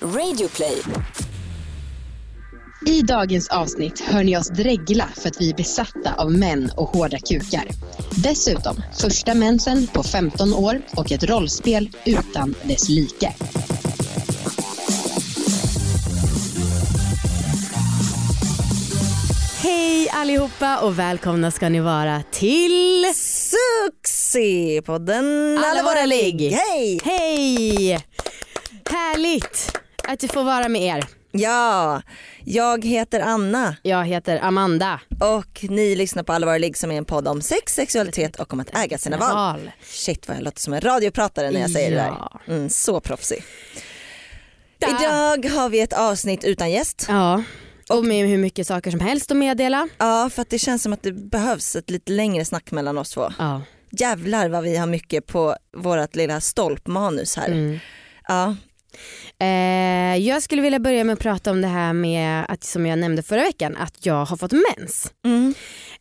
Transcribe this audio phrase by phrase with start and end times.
[0.00, 0.82] Radioplay.
[2.86, 6.88] I dagens avsnitt hör ni oss dregla för att vi är besatta av män och
[6.88, 7.68] hårda kukar.
[8.10, 13.34] Dessutom första mensen på 15 år och ett rollspel utan dess like.
[19.62, 23.04] Hej allihopa och välkomna ska ni vara till
[24.02, 26.50] Succépodden Alla våra ligg.
[26.50, 27.00] Hej!
[27.04, 28.04] Hej!
[28.90, 29.78] Härligt
[30.08, 31.04] att du får vara med er.
[31.32, 32.02] Ja,
[32.44, 35.00] jag heter Anna Jag heter Amanda.
[35.20, 38.52] och ni lyssnar på Alla våra ligg som är en podd om sex, sexualitet och
[38.52, 39.16] om att äga sina.
[39.16, 39.70] Val.
[39.84, 42.02] Shit vad jag låter som en radiopratare när jag säger Ja.
[42.46, 42.56] det där.
[42.56, 43.44] Mm, så proffsig.
[44.78, 44.86] Da.
[44.88, 47.06] Idag har vi ett avsnitt utan gäst.
[47.08, 47.42] Ja,
[47.90, 49.88] och med hur mycket saker som helst att meddela.
[49.98, 53.10] Ja, för att det känns som att det behövs ett lite längre snack mellan oss
[53.10, 53.32] två.
[53.38, 53.62] Ja.
[53.90, 57.46] Jävlar vad vi har mycket på vårt lilla stolpmanus här.
[57.48, 57.78] Mm.
[58.28, 58.56] Ja,
[59.40, 62.98] Eh, jag skulle vilja börja med att prata om det här med att som jag
[62.98, 65.12] nämnde förra veckan att jag har fått mens.
[65.24, 65.54] mm.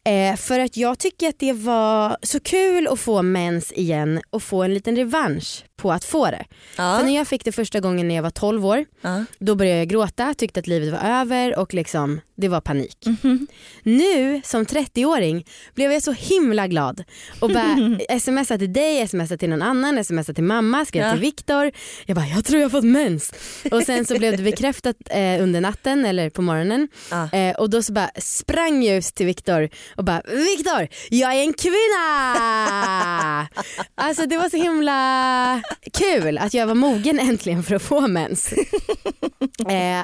[0.06, 4.44] Eh, för att jag tycker att det var så kul att få mens igen och
[4.44, 6.46] få en liten revansch på att få det.
[6.78, 6.98] ja.
[6.98, 9.26] För när jag fick det första gången när jag var 12 år ja.
[9.40, 12.98] då började jag gråta, tyckte att livet var över och liksom, det var panik.
[13.06, 13.48] Mhm.
[13.84, 17.04] Nu som 30-åring blev jag så himla glad
[17.40, 21.12] och bara smsa till dig, smsa till någon annan, smsa till mamma, skrev Ja.
[21.12, 21.72] till Viktor.
[22.06, 23.34] Jag bara jag tror jag har fått mens.
[23.72, 26.88] Och sen så blev det bekräftat eh, under natten eller på morgonen
[27.34, 31.42] eh, och då så bara sprang jag ut till Viktor och bara Viktor jag är
[31.42, 33.48] en kvinna!
[33.96, 35.62] alltså det var så himla
[35.94, 38.54] kul att jag var mogen äntligen för att få mens.
[39.70, 40.04] eh,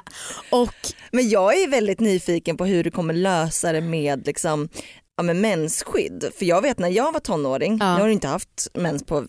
[0.49, 0.73] och
[1.11, 4.69] Men jag är väldigt nyfiken på hur du kommer lösa det med liksom,
[5.17, 6.29] ja, med mensskydd.
[6.37, 7.93] För jag vet när jag var tonåring, Ja.
[7.93, 9.25] jag har inte haft mens på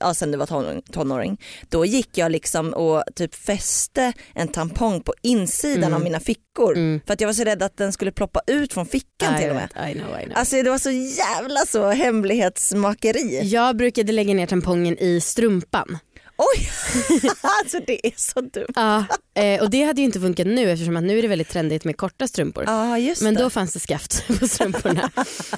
[0.00, 5.00] Ja, sen du var tonåring, tonåring, då gick jag liksom och typ fäste en tampong
[5.00, 5.94] på insidan Mm.
[5.94, 7.00] av mina fickor Mm.
[7.06, 9.50] för att jag var så rädd att den skulle ploppa ut från fickan I till
[9.50, 9.90] och med.
[9.90, 10.38] I know, I know.
[10.38, 13.40] Alltså det var så jävla så hemlighetsmakeri.
[13.48, 15.98] Jag brukade lägga ner tampongen i strumpan.
[16.36, 16.68] Oj,
[17.40, 18.72] alltså det är så dumt.
[18.74, 21.48] Ja, eh, och det hade ju inte funkat nu eftersom att nu är det väldigt
[21.48, 22.64] trendigt med korta strumpor.
[22.66, 23.42] Ja just Men det.
[23.42, 25.10] då fanns det skaft på strumporna.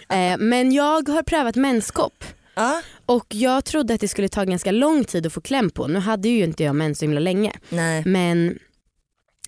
[0.08, 2.25] eh, men jag har prövat menskopp
[2.58, 5.87] Ja, och jag trodde att det skulle ta ganska lång tid att få kläm på.
[5.87, 7.53] Nu hade ju inte jag mens så himla länge.
[7.69, 8.03] nej.
[8.06, 8.59] Men,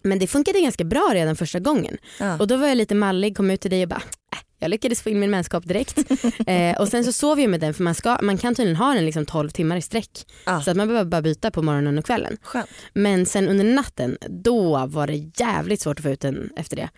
[0.02, 1.96] men det funkade ganska bra redan första gången.
[2.20, 2.38] Ja.
[2.38, 4.02] Och då var jag lite mallig, kom ut till dig och bara
[4.32, 5.98] äh, jag lyckades få in min menskopp direkt.
[6.46, 8.94] eh, och sen så sov jag med den för man, ska, man kan tydligen ha
[8.94, 10.10] den liksom 12 timmar i sträck.
[10.46, 10.60] Ja.
[10.62, 12.36] Så att man behöver bara byta på morgonen och kvällen.
[12.42, 12.68] Skönt.
[12.92, 16.88] Men sen under natten då var det jävligt svårt att få ut den efter det.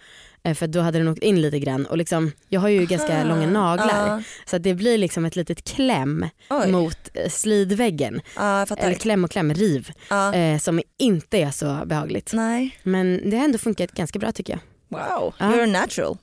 [0.44, 3.24] Eh, För då hade den åkt in lite grann och liksom, jag har ju ganska
[3.24, 4.06] långa naglar.
[4.08, 4.22] Ja.
[4.46, 6.72] Så det blir liksom ett litet kläm Oj.
[6.72, 8.20] mot eh, slidväggen.
[8.34, 8.76] Fattar.
[8.76, 9.90] Eller kläm och kläm, riv.
[10.10, 10.34] Ja.
[10.34, 12.32] Eh, som inte är så behagligt.
[12.32, 12.78] Nej.
[12.82, 14.60] Men det har ändå funkat ganska bra tycker jag.
[14.98, 16.16] Wow, you're natural.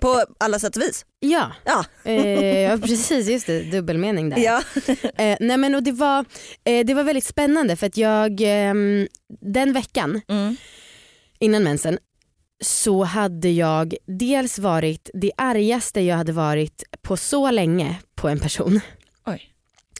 [0.00, 1.04] På alla sätt och vis.
[1.20, 2.10] Ja, Ja.
[2.10, 4.38] eh, precis just det, dubbelmening där.
[4.38, 4.62] ja.
[5.16, 6.24] Eh, nej men och det var,
[6.64, 9.08] eh, det var väldigt spännande för att jag ehm,
[9.40, 10.56] den veckan Mm.
[11.38, 11.98] innan mensen
[12.62, 18.40] så hade jag dels varit det argaste jag hade varit på så länge på en
[18.40, 18.80] person.
[19.26, 19.48] Oj.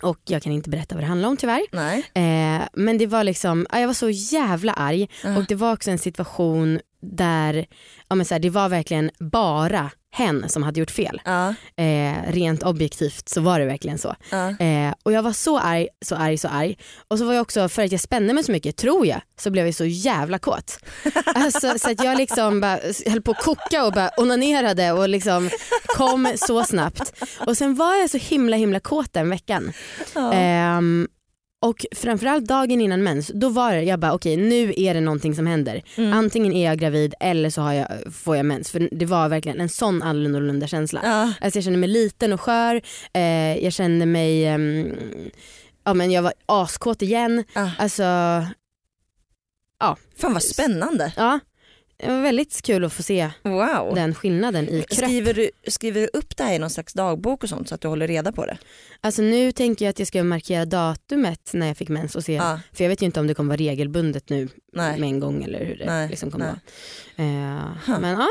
[0.03, 1.63] Och jag kan inte berätta vad det handlar om tyvärr.
[1.73, 1.99] Nej.
[2.15, 5.37] Eh, men det var liksom, ja, jag var så jävla arg Ja.
[5.37, 7.67] och det var också en situation där
[8.09, 11.21] ja, men så här, det var verkligen bara hen som hade gjort fel.
[11.25, 11.55] Ja.
[11.77, 14.15] Eh, rent objektivt så var det verkligen så.
[14.31, 14.59] Ja.
[14.59, 16.79] Eh, och jag var så arg, så arg, så arg.
[17.09, 19.51] Och så var jag också, för att jag spände mig så mycket, tror jag, så
[19.51, 20.79] blev jag så jävla kåt.
[21.35, 25.51] Alltså, så att jag liksom bara höll på att koka och bara onanerade och liksom
[25.87, 27.23] kom så snabbt.
[27.47, 29.73] Och sen var jag så himla himla kåt den veckan.
[30.15, 30.33] Ja.
[30.33, 31.09] Ehm,
[31.63, 35.35] och framförallt dagen innan mens, då var det, jag bara okej nu är det någonting
[35.35, 35.83] som händer.
[35.97, 36.13] Mm.
[36.13, 38.71] Antingen är jag gravid eller så har jag, får jag mens.
[38.71, 41.01] För det var verkligen en sån annorlunda känsla.
[41.05, 41.33] Ja.
[41.41, 42.81] Alltså jag kände mig liten och skör,
[43.13, 44.93] eh, jag kände mig, ehm,
[45.85, 47.45] ja men jag var askåt igen.
[47.55, 47.71] Ja.
[47.79, 48.03] Alltså
[50.17, 51.13] Fan vad spännande.
[51.17, 51.41] ja,
[52.03, 53.95] det var väldigt kul att få se Wow.
[53.95, 54.99] den skillnaden i kropp.
[54.99, 57.81] Skriver du, skriver du upp det här i någon slags dagbok och sånt så att
[57.81, 58.59] du håller reda på det?
[59.01, 62.33] Alltså nu tänker jag att jag ska markera datumet när jag fick mens och se,
[62.33, 62.61] Ja.
[62.73, 65.01] för jag vet ju inte om det kommer vara regelbundet nu Nej.
[65.01, 66.55] med en gång eller hur det Nej, liksom kommer nej.
[67.17, 67.29] vara.
[67.29, 68.01] Eh, Huh.
[68.01, 68.29] Men ja,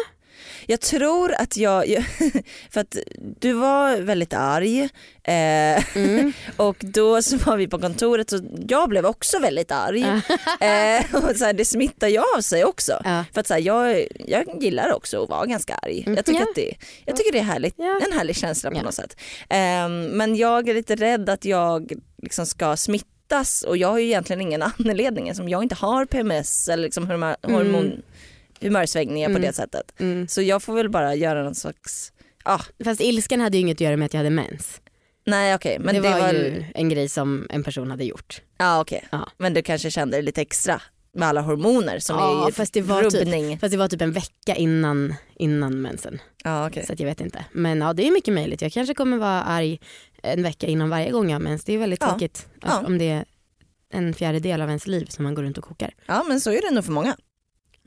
[0.65, 1.85] Jag tror att jag,
[2.71, 2.95] för att
[3.39, 4.81] du var väldigt arg
[5.23, 6.33] eh, mm.
[6.57, 10.01] och då så var vi på kontoret och jag blev också väldigt arg.
[10.59, 13.01] eh, och så här, det smittar ju av sig också.
[13.03, 13.25] ja.
[13.33, 16.03] För att så här, jag, jag gillar också att vara ganska arg.
[16.05, 16.45] Mm, Jag tycker, ja.
[16.49, 16.73] att det,
[17.05, 17.99] jag tycker det är härligt, Ja.
[18.11, 19.17] en härlig känsla på något sätt.
[19.49, 21.91] Ehm, men jag är lite rädd att jag
[22.23, 23.07] liksom ska smitta
[23.67, 27.35] och jag har ju egentligen ingen anledning som jag inte har PMS eller liksom hormon,
[27.41, 28.01] hormon,
[28.61, 29.41] humörsvängningar Mm.
[29.41, 29.93] på det sättet.
[29.99, 30.27] Mm.
[30.27, 32.13] Så jag får väl bara göra någon slags,
[32.43, 34.81] ah, Fast ilskan hade ju inget att göra med att jag hade mens.
[35.25, 38.41] nej okej men det, det, var, var, ju en grej som en person hade gjort.
[38.57, 39.07] ja, okej.
[39.11, 39.29] Ja.
[39.37, 40.81] men du kanske kände det lite extra
[41.13, 43.59] med alla hormoner som Ja, är fast det var typ- rubbning.
[43.59, 46.21] Fast det var typ en vecka innan, innan mensen.
[46.43, 46.85] Ja, okej.
[46.85, 47.45] Så jag vet inte.
[47.51, 48.61] Men ja det är mycket möjligt.
[48.61, 49.79] Jag kanske kommer vara arg
[50.23, 51.63] en vecka innan varje gång jag har mens.
[51.63, 52.47] Det är väldigt tråkigt.
[52.85, 53.25] Om det är
[53.93, 55.93] en fjärdedel av ens liv som man går runt och kokar.
[56.05, 57.15] ja men så är det nog för många.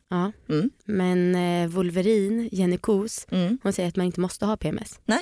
[0.08, 0.32] Ja.
[0.48, 0.70] Mm.
[0.84, 3.58] Men eh, Wolverine, Jenny Kos, Mm.
[3.62, 5.00] hon säger att man inte måste ha PMS.
[5.04, 5.20] Nej.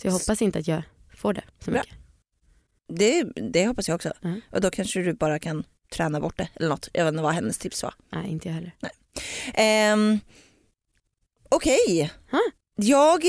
[0.00, 0.82] Så jag hoppas inte att jag
[1.16, 1.88] får det så mycket.
[2.88, 3.22] Det,
[3.52, 4.12] det hoppas jag också.
[4.24, 4.40] Mm.
[4.50, 6.88] Och då kanske du bara kan träna bort det eller något.
[6.92, 7.94] Jag vet inte vad hennes tips var.
[8.12, 8.72] Nej inte jag heller.
[9.94, 10.20] Um,
[11.48, 12.40] Okej, Ha?
[12.76, 13.22] jag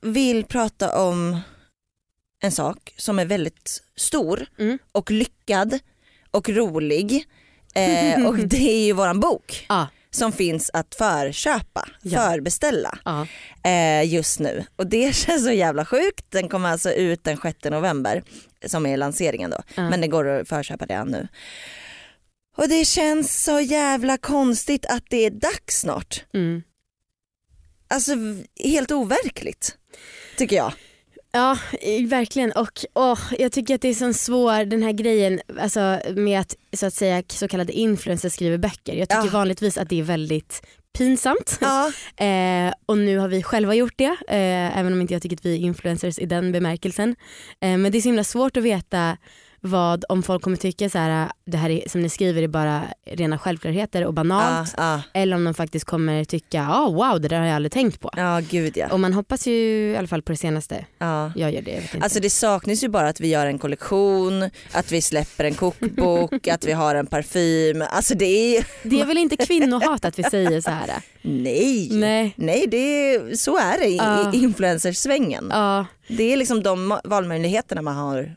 [0.00, 1.40] vill prata om
[2.40, 4.78] en sak som är väldigt stor Mm.
[4.92, 5.78] och lyckad
[6.30, 7.24] och rolig.
[7.78, 9.86] Eh, och det är ju våran bok Ja.
[10.10, 12.20] som finns att förköpa, Ja.
[12.20, 13.26] förbeställa Ja.
[13.70, 14.64] eh, just nu.
[14.76, 16.24] Och det känns så jävla sjukt.
[16.28, 18.22] Den kommer alltså ut den 6 november
[18.66, 19.62] som är lanseringen då.
[19.74, 19.90] Ja.
[19.90, 21.28] Men det går att förköpa redan nu.
[22.56, 26.24] Och det känns så jävla konstigt att det är dags snart.
[26.34, 26.62] Mm.
[27.90, 28.12] Alltså
[28.64, 29.76] helt overkligt
[30.36, 30.72] tycker jag.
[31.32, 31.58] Ja,
[32.08, 32.52] verkligen.
[32.52, 36.56] Och åh, jag tycker att det är så svår den här grejen alltså, med att
[36.76, 38.94] så att säga så kallade influencers skriver böcker.
[38.94, 39.30] Jag tycker Ja.
[39.32, 40.62] vanligtvis att det är väldigt
[40.98, 41.58] pinsamt.
[41.60, 41.92] Ja,
[42.26, 45.44] Eh, och nu har vi själva gjort det, eh, även om inte jag tycker att
[45.46, 47.16] vi är influencers i den bemärkelsen.
[47.60, 49.16] Eh, men det är så himla svårt att veta
[49.60, 52.82] vad, om folk kommer tycka så här, det här är, som ni skriver är bara
[53.06, 54.74] rena självklarheter och banalt.
[54.76, 58.00] ja, Eller om de faktiskt kommer tycka, oh, wow det där har jag aldrig tänkt
[58.00, 58.10] på.
[58.16, 58.88] ja gud ja.
[58.92, 59.52] Och man hoppas ju
[59.92, 60.86] i alla fall på det senaste.
[60.98, 61.32] ja.
[61.36, 62.02] Jag gör det, jag.
[62.02, 66.48] Alltså det saknas ju bara att vi gör en kollektion, att vi släpper en kokbok,
[66.48, 67.84] att vi har en parfym.
[67.90, 70.90] Alltså det är det är väl inte kvinnohat att vi säger så här?
[71.22, 71.88] nej.
[71.92, 72.34] Nej.
[72.36, 75.48] Nej, det är, så är det i, i influencersvängen.
[76.08, 78.36] Det är liksom de valmöjligheterna man har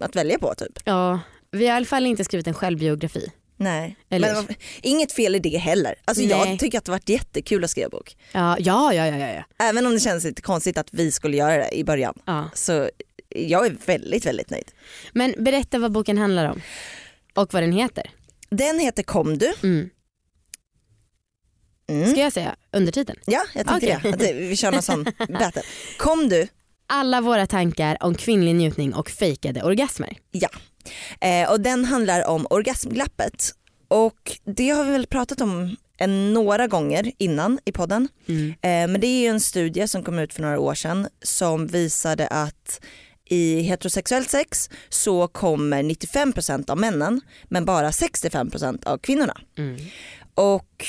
[0.00, 0.78] att välja på typ.
[0.84, 1.20] ja.
[1.52, 3.32] Vi har i alla fall inte skrivit en självbiografi.
[3.56, 3.96] Nej.
[4.10, 4.46] Eller- Men
[4.82, 5.94] inget fel i det heller.
[6.04, 8.16] Alltså jag tycker att det varit jättekul att skriva bok.
[8.32, 9.44] Ja, ja, ja, ja, ja.
[9.64, 12.14] Även om det känns lite konstigt att vi skulle göra det i början.
[12.26, 12.50] ja.
[12.54, 12.90] Så
[13.28, 14.70] jag är väldigt, väldigt nöjd.
[15.12, 16.60] Men berätta vad boken handlar om.
[17.34, 18.10] Och vad den heter.
[18.50, 19.52] Den heter Kom du.
[19.62, 19.90] Mm.
[21.88, 22.10] Mm.
[22.10, 23.18] Ska jag säga undertiteln?
[23.26, 24.12] Ja, jag tänkte Okej.
[24.18, 24.30] det.
[24.30, 24.36] Att.
[24.36, 25.62] Vi kör någon sån battle.
[25.98, 26.48] Kom du.
[26.92, 30.18] Alla våra tankar om kvinnlig njutning och fejkade orgasmer.
[30.30, 30.48] Ja.
[31.20, 33.50] Eh, och den handlar om orgasmglappet.
[33.88, 38.08] Och det har vi väl pratat om en, några gånger innan i podden.
[38.28, 38.48] Mm.
[38.48, 41.66] Eh, men det är ju en studie som kom ut för några år sedan som
[41.66, 42.80] visade att
[43.24, 49.40] i heterosexuellt sex så kommer 95% av männen men bara 65% av kvinnorna.
[49.58, 49.76] Mm.
[50.34, 50.86] Och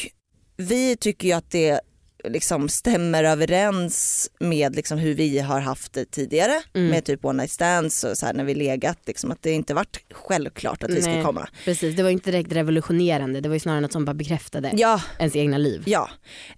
[0.57, 1.81] vi tycker ju att det
[2.23, 6.87] liksom stämmer överens med liksom hur vi har haft det tidigare Mm.
[6.89, 8.97] med typ one night stands och så här när vi legat.
[9.05, 11.49] Liksom, att det inte varit självklart att vi skulle komma.
[11.65, 13.41] Precis, det var inte direkt revolutionerande.
[13.41, 15.83] Det var ju snarare något som bara bekräftade Ja, ens egna liv.
[15.85, 16.09] ja.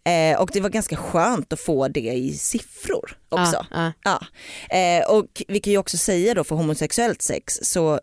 [0.03, 3.65] Eh, och det var ganska skönt att få det i siffror också.
[3.71, 4.19] Ja, ja.
[4.69, 4.77] Ja.
[4.77, 7.99] Eh, och vi kan ju också säga då för homosexuellt sex så eh,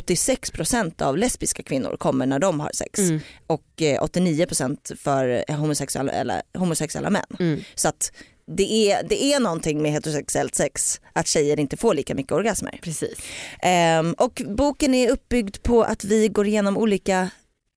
[0.00, 3.20] 86% av lesbiska kvinnor kommer när de har sex Mm.
[3.46, 7.24] och eh, 89% för homosexuella, eller, homosexuella män.
[7.38, 7.60] Mm.
[7.74, 8.12] Så att
[8.56, 12.78] det är, det är någonting med heterosexuellt sex att tjejer inte får lika mycket orgasmer.
[12.82, 13.18] Precis.
[13.62, 17.30] Ehm, och boken är uppbyggd på att vi går igenom olika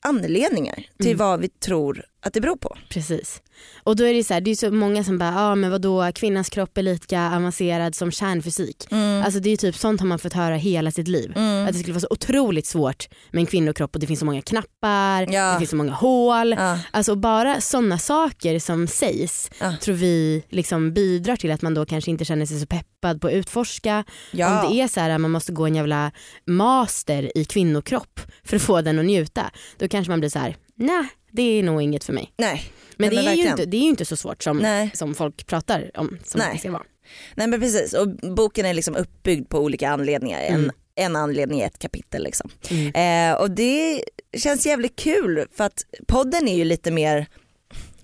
[0.05, 1.17] anledningar till Mm.
[1.17, 2.77] vad vi tror att det beror på.
[2.89, 3.41] Precis.
[3.83, 5.71] Och då är det så här, det är så många som bara, ja ah, men
[5.71, 8.87] vadå kvinnans kropp är lika avancerad som kärnfysik.
[9.25, 11.33] Alltså det är typ sånt har man fått höra hela sitt liv.
[11.35, 11.65] Mm.
[11.67, 14.41] Att det skulle vara så otroligt svårt med en kvinnokropp och det finns så många
[14.41, 15.51] knappar, Ja.
[15.53, 16.51] det finns så många hål.
[16.57, 16.79] Ja.
[16.91, 19.73] Alltså bara sådana saker som sägs Ja.
[19.81, 23.27] tror vi liksom bidrar till att man då kanske inte känner sig så peppad på
[23.27, 24.03] att utforska.
[24.31, 24.61] Ja.
[24.65, 26.11] Om det är så här att man måste gå en jävla
[26.47, 30.55] master i kvinnokropp för att få den att njuta, då kanske man blir så här:
[30.75, 32.33] nej det är nog inget för mig.
[32.37, 32.61] Nej.
[32.97, 34.91] Men, det, men är ju inte, det är ju inte så svårt som, Nej.
[34.93, 36.49] som folk pratar om som Nej.
[36.53, 36.83] det ska vara.
[37.35, 40.41] Nej men precis och boken är liksom uppbyggd på olika anledningar.
[40.41, 40.71] En, Mm.
[40.95, 42.49] en anledning i ett kapitel liksom.
[42.71, 43.31] Mm.
[43.33, 44.03] Eh, och det
[44.37, 47.27] känns jävligt kul för att podden är ju lite mer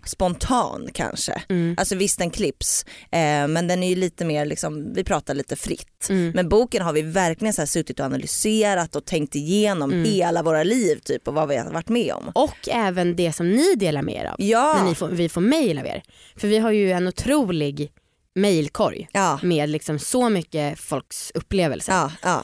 [0.06, 1.42] spontan kanske.
[1.50, 1.76] Mm.
[1.78, 5.56] Alltså visst den klipps eh, men den är ju lite mer liksom, vi pratar lite
[5.56, 6.10] fritt.
[6.10, 6.32] Mm.
[6.36, 10.06] Men boken har vi verkligen så här suttit och analyserat och tänkt igenom Mm.
[10.12, 12.32] hela våra liv typ och vad vi har varit med om.
[12.36, 15.80] Och även det som ni delar med er av Ja, när får, vi får mail
[15.80, 16.04] av er.
[16.36, 17.92] För vi har ju en otrolig
[18.36, 21.94] mailkorg ja, med liksom så mycket folks upplevelser.
[21.94, 22.44] ja, ja.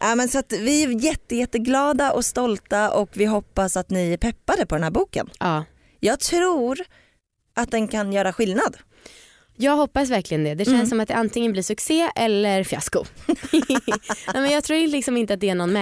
[0.00, 4.16] Ja, men så vi är jätte, jätteglada och stolta och vi hoppas att ni är
[4.16, 5.30] peppade på den här boken.
[5.40, 5.64] Ja.
[6.00, 6.78] Jag tror
[7.54, 8.76] att den kan göra skillnad.
[9.56, 10.54] Jag hoppas verkligen det.
[10.54, 10.86] Det känns Mm.
[10.86, 13.04] som att det antingen blir succé eller fiasko.
[13.52, 15.72] Nej, men jag tror liksom inte att det är någon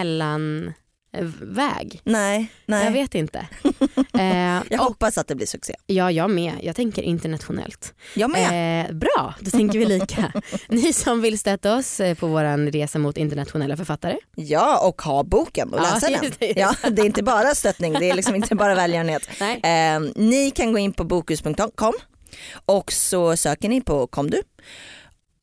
[1.24, 2.00] mellanväg.
[2.04, 2.84] Nej, nej.
[2.84, 3.46] Jag vet inte.
[4.18, 5.74] Eh, Jag hoppas att det blir succé.
[5.86, 6.52] ja, jag med.
[6.62, 7.94] Jag tänker internationellt.
[8.14, 8.86] Jag med.
[8.86, 10.32] Eh, bra, då tänker vi lika.
[10.68, 14.16] Ni som vill stötta oss eh, på vår resa mot internationella författare.
[14.36, 16.24] Ja, och ha boken och Ja, läsa den.
[16.24, 16.52] just det.
[16.56, 19.28] Ja, det är inte bara stöttning, det är liksom inte bara välgörenhet.
[19.40, 21.92] Eh, ni kan gå in på bokhus.com
[22.66, 24.42] och så söker ni på Kom du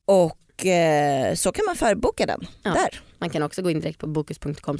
[0.06, 2.70] och eh, så kan man förboka den Ja.
[2.70, 3.00] där.
[3.24, 4.78] Man kan också gå in direkt på bokus.com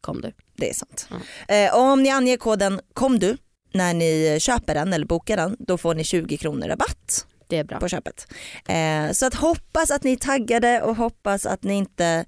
[0.00, 0.32] kom du.
[0.56, 1.08] Det är sant.
[1.48, 1.54] Ja.
[1.54, 3.36] Eh, om ni anger koden Kom du
[3.74, 7.64] när ni köper den eller bokar den då får ni 20 kronor rabatt Det är
[7.64, 7.80] bra.
[7.80, 8.26] på köpet.
[8.68, 12.24] Eh, så att hoppas att ni är taggade och hoppas att ni inte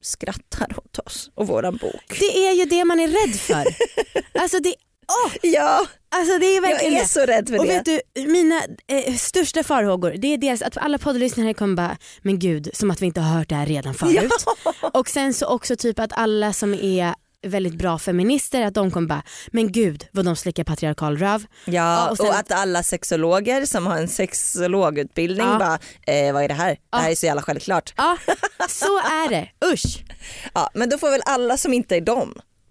[0.00, 2.18] skrattar åt oss och våran bok.
[2.20, 3.64] Det är ju det man är rädd för.
[4.40, 4.74] Alltså det,
[5.08, 7.08] åh, Ja, alltså det är jag verkligen är det.
[7.08, 7.72] så rädd för Och det.
[7.72, 7.84] vet
[8.14, 12.70] du, mina eh, största farhågor det är dels att alla poddlyssnare kommer bara, men gud
[12.74, 14.44] som att vi inte har hört det här redan förut.
[14.92, 17.14] Och sen så också typ att alla som är
[17.46, 21.44] väldigt bra feminister att de kommer bara, men gud vad de slickar patriarkal röv.
[21.64, 25.58] Ja, Ja, och och, sen- att alla sexologer som har en sexologutbildning Ja.
[25.58, 25.78] bara,
[26.16, 26.68] eh, vad är det här?
[26.90, 27.10] Det här Ja.
[27.10, 27.94] är så jävla självklart.
[27.96, 28.16] Ja,
[28.68, 29.48] så är det.
[29.72, 29.98] Usch.
[30.54, 32.34] Ja, men då får väl alla som inte är dem,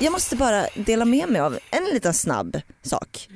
[0.00, 3.28] Jag måste bara dela med mig av en liten snabb sak.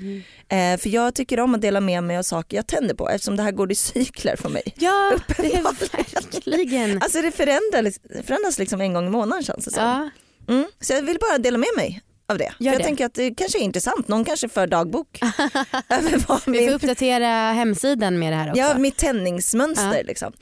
[0.48, 3.36] Eh, för jag tycker om att dela med mig av saker jag tänder på eftersom
[3.36, 4.62] det här går i cykler för mig.
[4.76, 7.02] Ja, det är verkligen.
[7.02, 9.84] Alltså det förändras, förändras liksom en gång i månaden känns det som.
[9.84, 10.10] Ja,
[10.48, 10.66] Mm.
[10.80, 12.52] Så jag vill bara dela med mig av det.
[12.58, 12.84] För jag det.
[12.84, 15.18] tänker att det kanske är intressant, någon kanske för dagbok.
[15.88, 18.60] Vad vi får min, uppdatera hemsidan med det här också.
[18.60, 19.96] ja, mitt tändningsmönster.
[19.96, 20.02] Ja.
[20.02, 20.32] Liksom.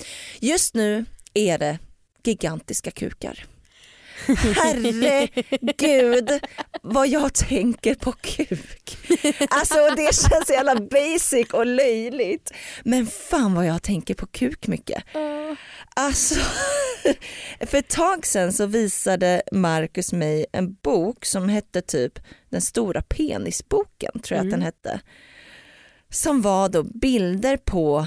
[0.41, 1.79] Just nu är det
[2.25, 3.45] gigantiska kukar.
[4.57, 6.31] Herregud
[6.83, 8.99] vad jag tänker på kuk.
[9.51, 12.51] Alltså det känns så jävla basic och löjligt.
[12.85, 15.05] Men fan vad jag tänker på kuk mycket.
[15.97, 16.35] Alltså,
[17.61, 23.03] för ett tag sedan så visade Marcus mig en bok som hette typ Den stora
[23.03, 25.01] penisboken tror jag att den hette.
[26.09, 28.07] Som var då bilder på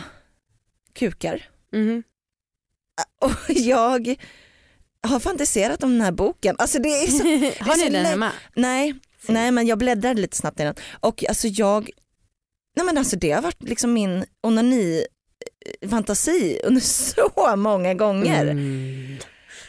[0.93, 1.49] kukar.
[1.73, 2.03] Mhm.
[3.21, 4.15] Och jag
[5.03, 6.55] har fantiserat om den här boken.
[6.59, 7.23] Alltså det är så,
[7.63, 8.31] Har ni den hemma?
[8.55, 8.95] Nej,
[9.27, 11.89] nej men jag bläddrade lite snabbt i den och alltså jag,
[12.75, 15.05] nej men alltså det har varit liksom min onani
[15.81, 16.81] eh, fantasi under
[17.35, 19.17] så många gånger Mm.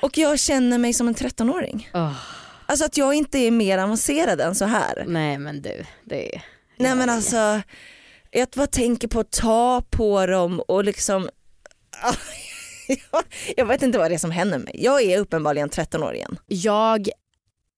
[0.02, 1.90] och jag känner mig som en 13-åring.
[1.94, 2.12] Åh,
[2.66, 5.04] Alltså att jag inte är mer avancerad än så här.
[5.08, 6.42] nej men du, det är...
[6.78, 7.60] Nej men alltså,
[8.30, 11.28] jag bara tänker på att ta på dem och liksom
[13.56, 14.76] jag vet inte vad det är som händer mig.
[14.78, 16.38] Jag är uppenbarligen 13 år igen.
[16.46, 17.08] Jag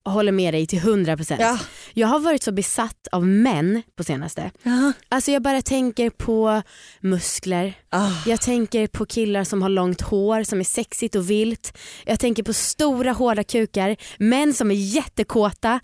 [0.04, 1.36] håller med dig till 100%.
[1.40, 1.58] Ja.
[1.94, 4.50] Jag har varit så besatt av män på senaste.
[4.62, 4.92] Ja.
[5.08, 6.62] Alltså jag bara tänker på
[7.00, 8.10] muskler, Ah.
[8.26, 11.78] jag tänker på killar som har långt hår som är sexigt och vilt.
[12.04, 15.80] Jag tänker på stora hårda kukar, män som är jättekåta,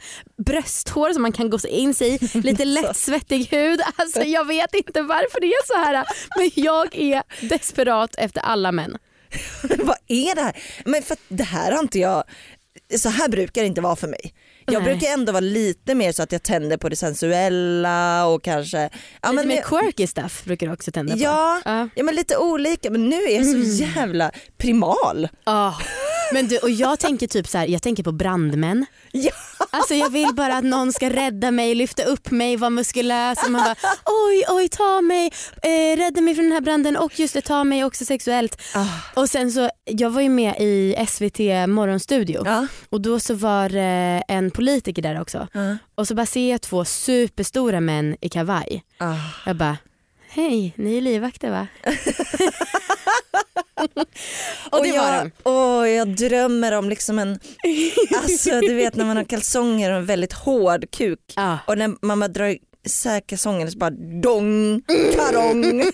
[0.46, 3.80] brösthår som man kan gå in sig i, lite lättsvettig hud.
[3.96, 6.04] Alltså jag vet inte varför det är så här
[6.38, 8.98] men jag är desperat efter alla män.
[9.78, 10.56] vad är det här?
[10.84, 12.24] Men för det här har inte jag,
[12.96, 14.34] så här brukar det inte vara för mig.
[14.66, 14.92] Jag Nej.
[14.94, 18.88] brukar ändå vara lite mer så att jag tänder på det sensuella och kanske ja,
[19.30, 21.18] Lite men, mer jag- quirky stuff brukar du också tända på.
[21.22, 21.88] ja, Ja.
[21.94, 25.28] ja men lite olika men nu är jag så jävla primal.
[25.44, 25.74] Ja.
[26.32, 28.86] Men du, och jag tänker typ så här, jag tänker på brandmän.
[29.12, 29.32] Ja.
[29.70, 33.50] Alltså jag vill bara att någon ska rädda mig, lyfta upp mig, vara muskulös och
[33.50, 33.74] man bara
[34.28, 37.64] oj oj ta mig, eh, rädda mig från den här branden och just det ta
[37.64, 38.62] mig också sexuellt.
[38.74, 38.86] Ah.
[39.20, 41.38] Och sen så, jag var ju med i SVT
[41.68, 42.66] morgonstudio Ja.
[42.90, 45.76] och då så var det en politiker där också Ja.
[45.94, 48.82] och så bara ser jag två superstora män i kavaj.
[48.98, 49.14] Ah.
[49.46, 49.76] Jag bara
[50.34, 51.66] hej ni är livvakter va?
[54.70, 57.38] och det var jag, åh, jag drömmer om liksom en,
[58.22, 61.58] alltså du vet när man har kalsonger och en väldigt hård kuk Ja.
[61.66, 63.90] och när man bara drar isär kalsongerna så bara
[64.22, 64.82] dong,
[65.16, 65.82] karong.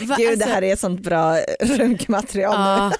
[0.00, 1.98] Va, Gud det alltså- här är sånt bra nu.
[2.34, 2.92] Ja,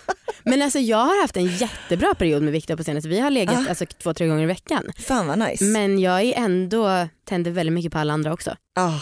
[0.44, 3.08] Men alltså jag har haft en jättebra period med Viktor på senaste.
[3.08, 3.68] Vi har legat Ah.
[3.68, 4.92] alltså, två, tre gånger i veckan.
[4.98, 5.64] Fan vad nice.
[5.64, 8.56] Men jag är ändå, tänder väldigt mycket på alla andra också.
[8.78, 9.00] Ah.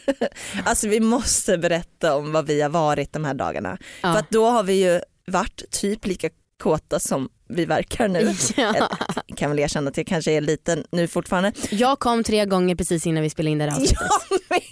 [0.64, 3.78] alltså vi måste berätta om vad vi har varit de här dagarna.
[4.02, 4.12] Ja.
[4.12, 6.30] För att då har vi ju varit typ lika
[6.62, 8.34] kåta som vi verkar nu.
[8.56, 8.88] Ja.
[9.26, 11.52] Jag kan väl erkänna att jag kanske är liten nu fortfarande.
[11.70, 13.98] Jag kom tre gånger precis innan vi spelade in det här avsnittet.
[13.98, 14.62] Jag med!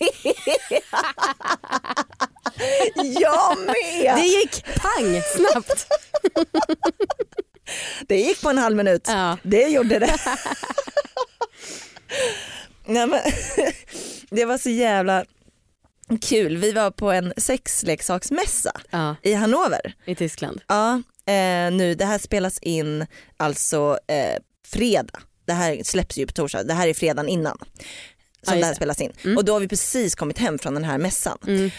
[3.21, 4.17] Jag med!
[4.17, 5.87] Det gick pang snabbt.
[8.09, 9.05] Det gick på en halv minut.
[9.09, 9.37] Ja.
[9.43, 10.17] Det gjorde det.
[12.87, 13.21] Nej, men,
[14.31, 15.25] det var så jävla
[16.23, 16.57] kul.
[16.57, 19.95] Vi var på en sexleksaksmässa Ja, i Hannover.
[20.05, 20.61] i Tyskland.
[20.67, 20.95] Ja,
[21.27, 23.07] eh, nu, det här spelas in
[23.37, 25.21] alltså eh, fredag.
[25.47, 26.63] Det här släpps ju på torsdag.
[26.63, 27.67] Det här är fredagen innan Ja,
[28.43, 29.13] som just det här spelas in.
[29.25, 29.37] Mm.
[29.37, 31.39] Och då har vi precis kommit hem från den här mässan.
[31.47, 31.71] Mm.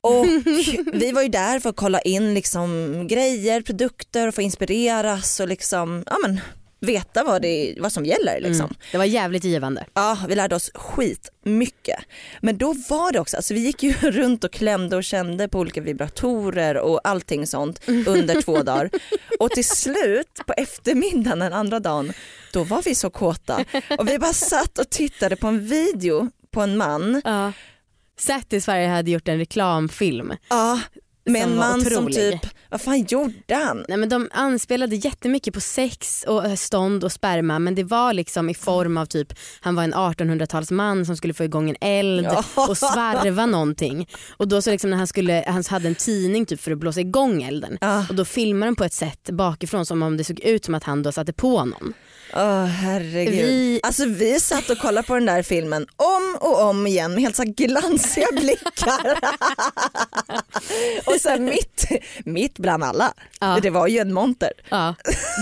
[0.00, 0.26] Och
[0.92, 5.48] vi var ju där för att kolla in liksom grejer, produkter och få inspireras och
[5.48, 6.40] liksom, ja, men,
[6.80, 8.40] veta vad, det, vad som gäller.
[8.40, 8.64] Liksom.
[8.64, 8.76] Mm.
[8.92, 9.86] Det var jävligt givande.
[9.94, 11.98] Ja, vi lärde oss skit mycket.
[12.40, 15.58] Men då var det också, alltså vi gick ju runt och klämde och kände på
[15.58, 18.90] olika vibratorer och allting sånt under två dagar.
[19.38, 22.12] Och till slut på eftermiddagen den andra dagen,
[22.52, 23.64] då var vi så kåta.
[23.98, 27.52] Och vi bara satt och tittade på en video på en man, Ja.
[28.18, 30.32] Satisfyer hade gjort en reklamfilm.
[30.48, 30.80] ja,
[31.24, 33.84] med en man som typ, vad fan gjorde han?
[33.88, 38.12] Nej, men de anspelade jättemycket på sex och eh, stånd och sperma men det var
[38.12, 42.26] liksom i form av typ han var en 1800-talsman som skulle få igång en eld
[42.30, 42.44] Ja.
[42.68, 44.08] och svarva någonting.
[44.36, 47.00] Och då så liksom när han, skulle, han hade en tidning typ för att blåsa
[47.00, 48.06] igång elden Ja.
[48.08, 50.84] och då filmade de på ett sätt bakifrån som om det såg ut som att
[50.84, 51.94] han då satte på någon.
[52.34, 53.34] Åh herregud.
[53.34, 57.22] Vi- Alltså vi satt och kollade på den där filmen om och om igen med
[57.22, 59.18] helt så glansiga blickar.
[61.06, 61.86] och sen mitt,
[62.24, 63.58] mitt bland alla, Ja.
[63.62, 64.50] det var ju en monter.
[64.68, 64.94] Ja.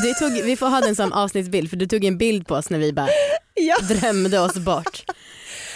[0.03, 2.71] Du tog, vi får ha den som avsnittsbild för du tog en bild på oss
[2.71, 3.09] när vi bara
[3.55, 3.77] Ja.
[3.95, 5.05] drömde oss bort.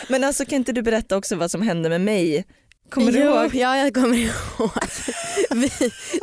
[0.09, 2.45] Men alltså kan inte du berätta också vad som hände med mig?
[2.91, 3.55] Kommer du jo, ihåg?
[3.55, 4.17] Ja, jag kommer
[4.59, 4.71] ihåg.
[5.51, 5.71] Vi,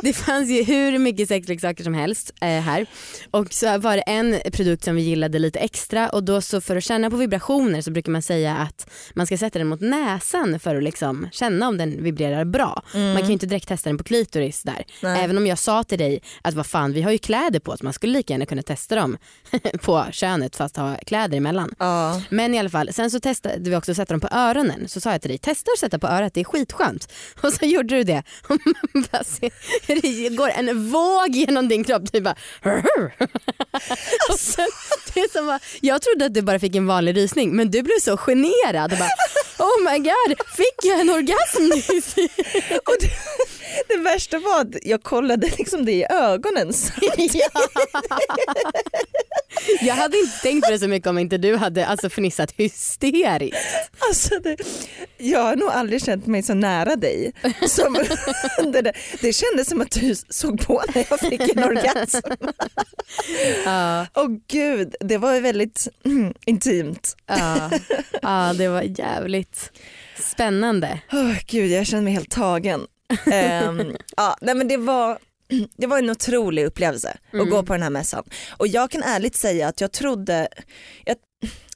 [0.00, 2.86] det fanns ju hur mycket sexleksaker som helst eh, här
[3.30, 6.76] och så var det en produkt som vi gillade lite extra och då så för
[6.76, 10.60] att känna på vibrationer så brukar man säga att man ska sätta den mot näsan
[10.60, 12.82] för att liksom känna om den vibrerar bra.
[12.92, 14.84] Man kan ju inte direkt testa den på klitoris där.
[15.02, 15.24] Nej.
[15.24, 17.82] Även om jag sa till dig att vad fan vi har ju kläder på oss,
[17.82, 19.16] man skulle lika gärna kunna testa dem
[19.82, 21.74] på könet fast ha kläder emellan.
[21.78, 22.22] Ja.
[22.30, 24.88] Men i alla fall, sen så testade vi också att sätta dem på öronen.
[24.88, 27.12] Så sa jag till dig, testa att sätta på örat, det är skitskönt.
[27.42, 28.22] Och så gjorde du det.
[28.48, 29.50] Och man bara ser,
[29.86, 32.12] det går en våg genom din kropp.
[32.12, 32.36] Du bara...
[34.30, 34.66] Och sen,
[35.14, 37.82] det är som, att- jag trodde att du bara fick en vanlig rysning men du
[37.82, 38.92] blev så generad.
[38.92, 39.10] Och bara,
[39.58, 41.72] oh my god, fick jag en orgasm?
[42.86, 43.10] Och det,
[43.88, 46.72] det värsta var att jag kollade liksom det i ögonen.
[46.72, 46.92] Så
[49.80, 53.56] Jag hade inte tänkt på det så mycket om inte du hade alltså, fnissat hysteriskt.
[53.98, 54.56] Alltså det,
[55.18, 57.32] jag har nog aldrig känt mig så nära dig.
[57.68, 57.94] Som,
[58.72, 58.96] det, där.
[59.20, 62.28] det kändes som att du såg på när jag fick en orgasm.
[63.64, 67.16] Ja, Åh gud, det var väldigt mm, intimt.
[67.26, 67.70] ja,
[68.22, 69.72] ja, det var jävligt
[70.18, 71.00] spännande.
[71.12, 72.86] Åh gud, jag känner mig helt tagen.
[73.32, 75.18] Ehm, ja, nej men det var
[75.76, 78.24] det var en otrolig upplevelse att gå på den här mässan.
[78.56, 80.48] Och jag kan ärligt säga att jag trodde,
[81.04, 81.16] jag,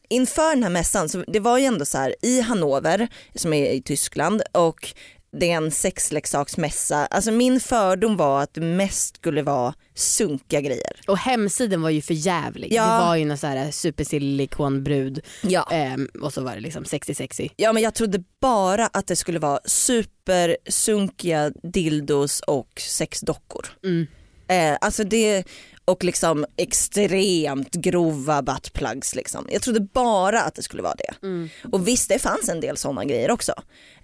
[0.08, 3.70] inför den här mässan, så det var ju ändå så här i Hannover som är
[3.70, 4.94] i Tyskland och
[5.32, 7.06] det är en sexleksaksmässa.
[7.06, 11.00] Alltså min fördom var att det mest skulle vara sunkiga grejer.
[11.06, 12.72] Och hemsidan var ju för jävlig.
[12.72, 12.82] Ja.
[12.84, 15.68] Det var ju någon så här supersilikonbrud Ja.
[15.70, 17.48] ehm, och så var det liksom sexy sexy.
[17.56, 23.66] Ja men jag trodde bara att det skulle vara supersunkiga dildos och sexdockor.
[23.84, 24.06] Mm.
[24.48, 25.44] Eh, alltså det
[25.90, 29.48] och liksom extremt grova buttplugs liksom.
[29.50, 31.26] Jag trodde bara att det skulle vara det.
[31.26, 31.48] Mm.
[31.72, 33.52] Och visst det fanns en del sådana grejer också.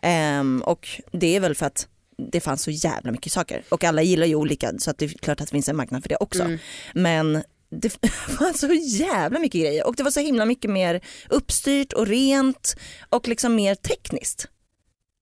[0.00, 1.88] Ehm, och det är väl för att
[2.32, 5.08] det fanns så jävla mycket saker och alla gillar ju olika så att det är
[5.08, 6.42] klart att det finns en marknad för det också.
[6.42, 6.58] Mm.
[6.94, 7.90] Men det
[8.38, 12.76] fanns så jävla mycket grejer och det var så himla mycket mer uppstyrt och rent
[13.08, 14.48] och liksom mer tekniskt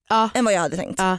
[0.09, 0.29] Ja.
[0.33, 0.99] än vad jag hade tänkt.
[0.99, 1.17] Ja.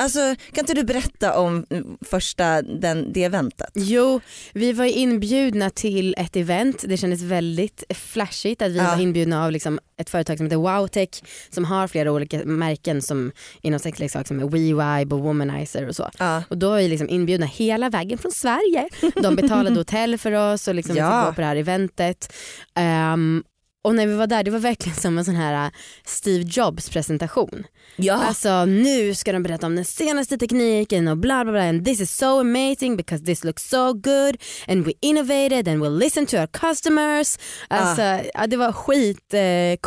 [0.00, 3.70] Alltså kan inte du berätta om mm, första den, det eventet?
[3.74, 4.20] Jo,
[4.52, 6.84] vi var inbjudna till ett event.
[6.88, 8.84] Det kändes väldigt flashigt att vi Ja.
[8.84, 11.08] var inbjudna av liksom ett företag som heter Wowtech
[11.50, 13.32] som har flera olika märken som
[13.62, 16.10] inom sexleksaker som är WeVibe och Womanizer och så.
[16.18, 16.42] Ja.
[16.48, 18.88] Och då var vi liksom inbjudna hela vägen från Sverige.
[19.22, 21.20] De betalade hotell för oss och liksom vi Ja.
[21.20, 22.32] fick gå på det här eventet.
[22.74, 23.42] Ehm,
[23.82, 25.72] och när vi var där det var verkligen som en sån här äh,
[26.04, 27.66] Steve Jobs presentation.
[27.96, 28.14] Ja.
[28.14, 32.00] Alltså nu ska de berätta om den senaste tekniken och bla bla bla and this
[32.00, 34.36] is so amazing because this looks so good
[34.68, 37.38] and we innovated and we listen to our customers.
[37.68, 38.02] Alltså
[38.34, 39.78] ja, det var skit eh.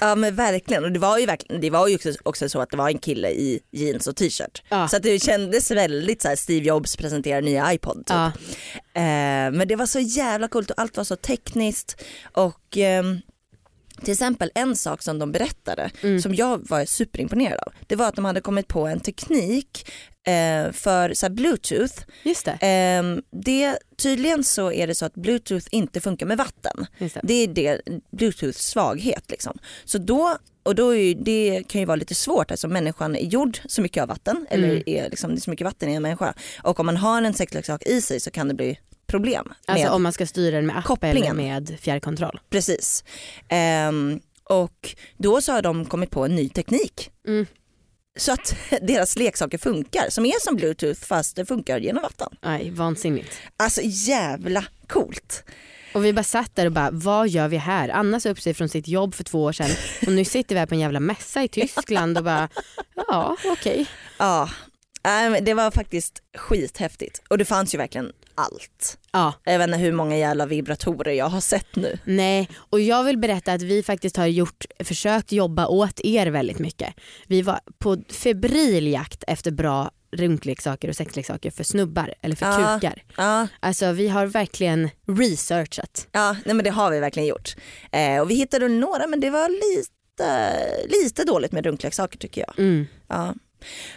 [0.00, 2.70] Ja men verkligen och det var ju, verkligen, det var ju också, också så att
[2.70, 4.62] det var en kille i jeans och t-shirt.
[4.68, 4.88] Ja.
[4.88, 7.96] Så att det kändes väldigt så här Steve Jobs presenterar nya iPod.
[7.96, 8.08] Typ.
[8.08, 8.26] Ja.
[8.94, 13.20] Eh, men det var så jävla coolt och allt var så tekniskt och ehm,
[14.02, 15.90] till exempel en sak som de berättade
[16.22, 19.86] som jag var superimponerad av det var att de hade kommit på en teknik
[20.26, 21.94] eh, för så här, bluetooth.
[22.22, 22.58] Just det.
[22.60, 23.78] Ehm, det.
[24.02, 26.86] Tydligen så är det så att bluetooth inte funkar med vatten.
[26.98, 27.20] Det.
[27.22, 29.58] Det är det, bluetooths svaghet liksom.
[29.84, 33.58] Så då, och då är det kan ju vara lite svårt, alltså människan är gjord
[33.66, 36.34] så mycket av vatten, eller är liksom, det är så mycket vatten i en människa.
[36.62, 38.78] Och om man har en sexleksak i sig så kan det bli
[39.12, 39.52] problem.
[39.66, 41.22] Alltså om man ska styra den med app kopplingen.
[41.22, 42.40] eller med fjärrkontroll.
[42.50, 43.04] Precis.
[43.48, 47.10] Ehm, och då så har de kommit på en ny teknik.
[47.28, 47.46] Mm.
[48.18, 52.28] Så att deras leksaker funkar, som är som bluetooth fast det funkar genom vatten.
[52.42, 53.40] Nej, vansinnigt.
[53.56, 55.44] Alltså jävla coolt.
[55.94, 57.88] Och vi bara satt där och bara, vad gör vi här?
[57.88, 59.70] Anna sa upp sig från sitt jobb för två år sedan
[60.06, 62.48] och nu sitter vi här på en jävla mässa i Tyskland och bara,
[63.08, 63.86] ja okej.
[64.18, 64.50] Ja,
[65.04, 68.98] nej, men det var faktiskt skithäftigt och det fanns ju verkligen allt.
[69.12, 71.98] Ja, Jag vet inte hur många jävla vibratorer jag har sett nu.
[72.04, 72.48] nej.
[72.56, 76.94] Och jag vill berätta att vi faktiskt har gjort, försökt jobba åt er väldigt mycket.
[77.26, 82.74] Vi var på febril jakt efter bra runkleksaker och sexleksaker för snubbar eller för Ja.
[82.80, 83.02] kukar.
[83.16, 86.08] Ja, Alltså vi har verkligen researchat.
[86.12, 87.54] ja nej, men det har vi verkligen gjort.
[87.92, 90.52] Eh, och vi hittade några men det var lite,
[91.02, 92.58] lite dåligt med runkleksaker tycker jag.
[92.58, 92.86] Mm.
[93.08, 93.34] Ja,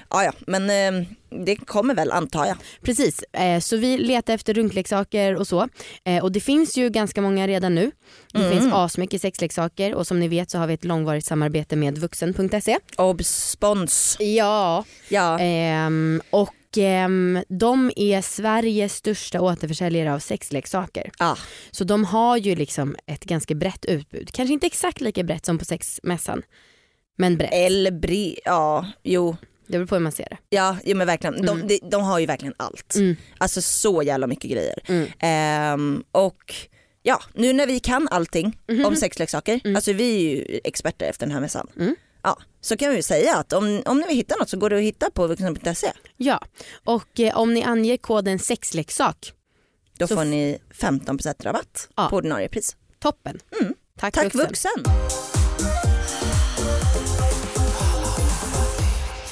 [0.09, 1.07] ja, ja men eh,
[1.45, 2.57] det kommer väl antar jag.
[2.81, 5.69] Precis, eh, så vi letar efter runkleksaker och så.
[6.05, 7.91] Eh, och det finns ju ganska många redan nu.
[8.33, 8.51] Det Mm.
[8.51, 12.77] finns asmycket sexleksaker och som ni vet så har vi ett långvarigt samarbete med vuxen.se.
[12.97, 14.17] Obs, spons.
[14.19, 14.83] Ja.
[15.09, 15.39] Ja.
[15.39, 21.11] Ehm, och ehm, de är Sveriges största återförsäljare av sexleksaker.
[21.19, 21.37] Ja.
[21.71, 24.31] Så de har ju liksom ett ganska brett utbud.
[24.33, 26.41] Kanske inte exakt lika brett som på sexmässan.
[27.17, 27.53] Men brett.
[27.53, 29.35] Eller bre, ja, jo.
[29.67, 30.37] Det beror på hur man ser det.
[30.49, 31.45] Ja, ja men verkligen.
[31.45, 32.95] De, de, de har ju verkligen allt.
[32.95, 33.15] Mm.
[33.37, 34.79] Alltså så jävla mycket grejer.
[34.87, 35.07] Mm.
[35.19, 36.55] Ehm, och
[37.03, 41.33] ja, nu när vi kan allting om sexleksaker, alltså vi är ju experter efter den
[41.33, 41.67] här mässan.
[41.79, 41.95] Mm.
[42.23, 44.77] Ja, så kan vi säga att om, om ni vill hitta något så går det
[44.77, 45.91] att hitta på vuxen.se.
[46.17, 46.41] Ja,
[46.83, 49.31] och eh, om ni anger koden sexleksak,
[49.99, 52.07] Då får ni 15% rabatt Ja.
[52.09, 52.75] på ordinarie pris.
[52.99, 53.39] toppen.
[53.61, 53.73] Mm.
[53.99, 54.71] Tack, Tack vuxen.
[54.81, 55.44] vuxen.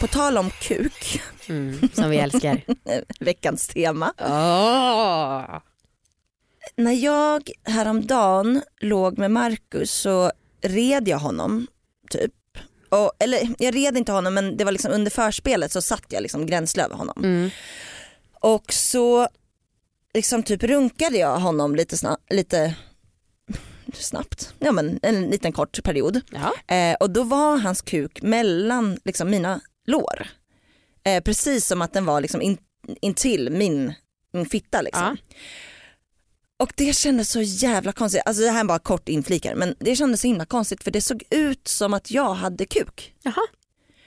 [0.04, 2.62] På tal om kuk, Mm, som vi älskar.
[3.20, 4.14] veckans tema.
[4.20, 5.60] oh.
[6.76, 11.68] När jag häromdagen låg med Marcus så red jag honom
[12.10, 12.32] typ.
[12.90, 16.22] Och, eller jag red inte honom men det var liksom under förspelet så satt jag
[16.22, 17.24] liksom över honom.
[17.24, 17.50] mm.
[18.40, 19.28] Och så
[20.14, 22.76] liksom typ runkade jag honom lite, sna- lite
[23.94, 26.22] snabbt, ja men en liten kort period.
[26.32, 26.76] ja.
[26.76, 30.28] Eh, och då var hans kuk mellan liksom, mina lår.
[31.06, 32.58] Eh, precis som att den var liksom in,
[33.02, 33.94] intill min,
[34.34, 34.82] min fitta.
[34.82, 35.04] Liksom.
[35.04, 35.36] Ja.
[36.58, 39.96] Och det kändes så jävla konstigt, alltså det här är bara kort inflikar men det
[39.96, 43.14] kändes så himla konstigt för det såg ut som att jag hade kuk.
[43.24, 43.42] Jaha.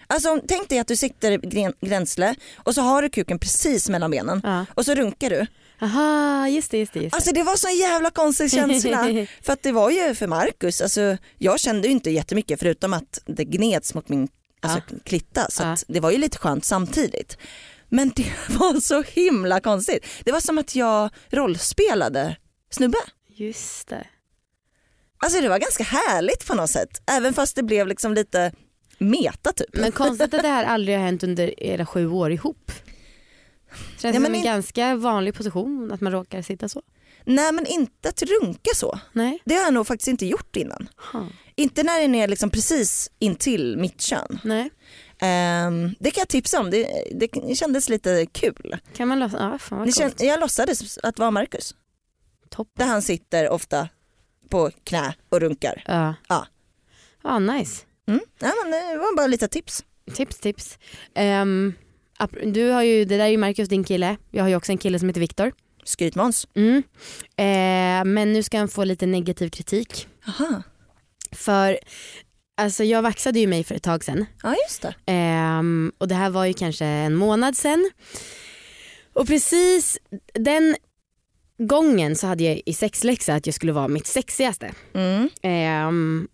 [0.06, 4.10] Alltså tänk dig att du sitter i gränsle och så har du kuken precis mellan
[4.10, 4.66] benen Ja.
[4.74, 5.46] och så runkar du.
[5.80, 6.78] Aha, just det.
[6.78, 7.16] Just det, just det.
[7.16, 9.04] Alltså det var så en jävla konstig känsla.
[9.42, 13.20] för att det var ju för Marcus, alltså, jag kände ju inte jättemycket förutom att
[13.26, 14.28] det gneds mot min
[14.70, 15.76] alltså, klitta så Ja.
[15.88, 17.38] det var ju lite skönt samtidigt.
[17.88, 20.06] Men det var så himla konstigt.
[20.24, 22.36] Det var som att jag rollspelade
[22.70, 22.98] snubbe.
[23.28, 24.06] Just det.
[25.18, 27.02] Alltså det var ganska härligt på något sätt.
[27.06, 28.52] Även fast det blev liksom lite
[28.98, 29.68] meta typ.
[29.76, 32.72] Men konstigt att det här aldrig har hänt under era sju år ihop.
[33.98, 36.82] Känns Ja, som en in- ganska vanlig position att man råkar sitta så.
[37.24, 38.98] Nej men inte att runka så.
[39.12, 39.42] Nej.
[39.44, 40.88] Det har jag nog faktiskt inte gjort innan.
[41.12, 41.26] Ha.
[41.56, 44.38] Inte när den är liksom precis intill mitt kön.
[44.44, 44.70] Nej.
[45.18, 48.76] Ehm, det kan jag tipsa om, det, det kändes lite kul.
[48.96, 49.40] Kan man låtsas?
[49.40, 50.18] Ja, fan vad Det coolt.
[50.20, 51.74] kän, jag låtsades att vara Marcus.
[52.50, 52.68] Topp.
[52.78, 53.88] Där han sitter ofta
[54.48, 55.82] på knä och runkar.
[55.86, 56.14] Ja.
[56.28, 56.46] Ja.
[57.22, 57.84] Ja, nice.
[58.08, 58.20] Mm.
[58.40, 59.84] Ja, men det var bara lite tips.
[60.14, 60.78] Tips, tips.
[62.18, 64.16] Ap- du har ju, det där är ju Marcus din kille.
[64.30, 65.52] Jag har ju också en kille som heter Viktor.
[65.84, 66.48] Skrytmåns.
[66.54, 66.76] Mm.
[67.36, 70.08] Eh, men nu ska han få lite negativ kritik.
[70.28, 70.62] Aha.
[71.36, 71.78] För
[72.56, 74.26] alltså jag vaxade ju mig för ett tag sedan.
[74.42, 74.94] Ja just det.
[75.06, 77.90] Ehm, och det här var ju kanske en månad sedan.
[79.12, 79.98] Och precis
[80.34, 80.76] den
[81.58, 84.72] gången så hade jag i sexläxa att jag skulle vara mitt sexigaste.
[84.94, 85.30] Mm.
[85.42, 86.28] Ehm,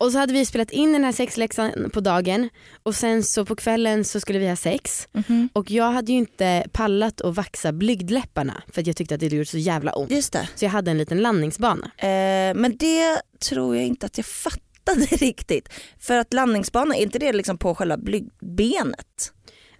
[0.00, 2.48] och så hade vi spelat in den här sexläxan på dagen
[2.82, 5.48] och sen så på kvällen så skulle vi ha sex Mhm.
[5.52, 9.26] och jag hade ju inte pallat att vaxa blygdläpparna för att jag tyckte att det
[9.32, 10.10] gjorde så jävla ont.
[10.10, 10.48] Just det.
[10.54, 11.90] Så jag hade en liten landningsbana.
[11.96, 15.68] Eh, men det tror jag inte att jag fattade riktigt.
[15.98, 19.32] För att landningsbana, är inte det liksom på själva blygdbenet?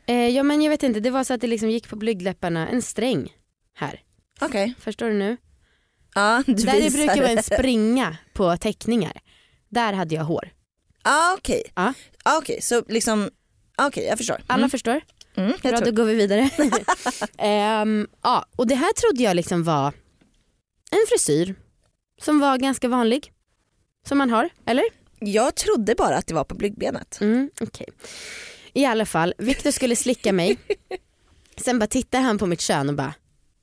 [0.07, 2.69] Eh, ja men jag vet inte, det var så att det liksom gick på blygdläpparna,
[2.69, 3.33] en sträng
[3.75, 4.01] här.
[4.41, 4.75] Okej.
[4.81, 5.37] Förstår du nu?
[6.15, 6.99] Ja, du Där det visar.
[6.99, 9.13] brukar vara en springa på teckningar.
[9.71, 10.51] Där hade jag hår.
[11.03, 11.63] ah, okej.
[11.75, 11.93] Ja.
[12.23, 13.31] Ah, okej, så liksom,
[13.77, 14.41] ah, okej jag förstår.
[14.47, 14.71] Alla Mm.
[14.71, 15.01] förstår?
[15.37, 15.87] Mm, jag Bra, tror.
[15.93, 16.51] då går vi vidare.
[17.39, 19.87] Ehm, ja, och det här trodde jag liksom var
[20.91, 21.55] en frisyr
[22.23, 23.33] som var ganska vanlig.
[24.09, 24.85] Som man har, eller?
[25.19, 27.19] Jag trodde bara att det var på blygdbenet.
[27.21, 27.87] Mm, okej.
[28.73, 30.59] I alla fall, Viktor skulle slicka mig.
[31.57, 33.15] Sen bara tittar han på mitt kön och bara,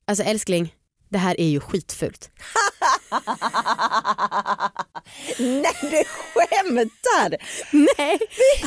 [0.07, 0.75] alltså älskling,
[1.09, 2.29] det här är ju skitfult.
[5.37, 7.37] Nej du skämtar!
[7.71, 8.19] Nej.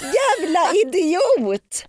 [0.03, 1.85] Jävla idiot!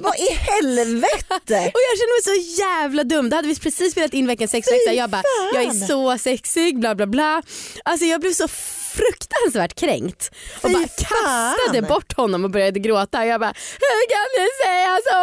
[0.00, 1.70] Vad i helvete?
[1.74, 3.30] Och jag kände mig så jävla dum.
[3.30, 4.92] Då hade vi precis spelat in veckans sexläxa.
[4.92, 5.22] Jag bara,
[5.54, 7.42] jag är så sexig, bla bla bla.
[7.84, 8.48] Alltså jag blev så
[8.96, 10.30] fruktansvärt kränkt.
[10.62, 13.26] Och bara kastade bort honom och började gråta.
[13.26, 15.18] Jag bara, hur kan du säga så?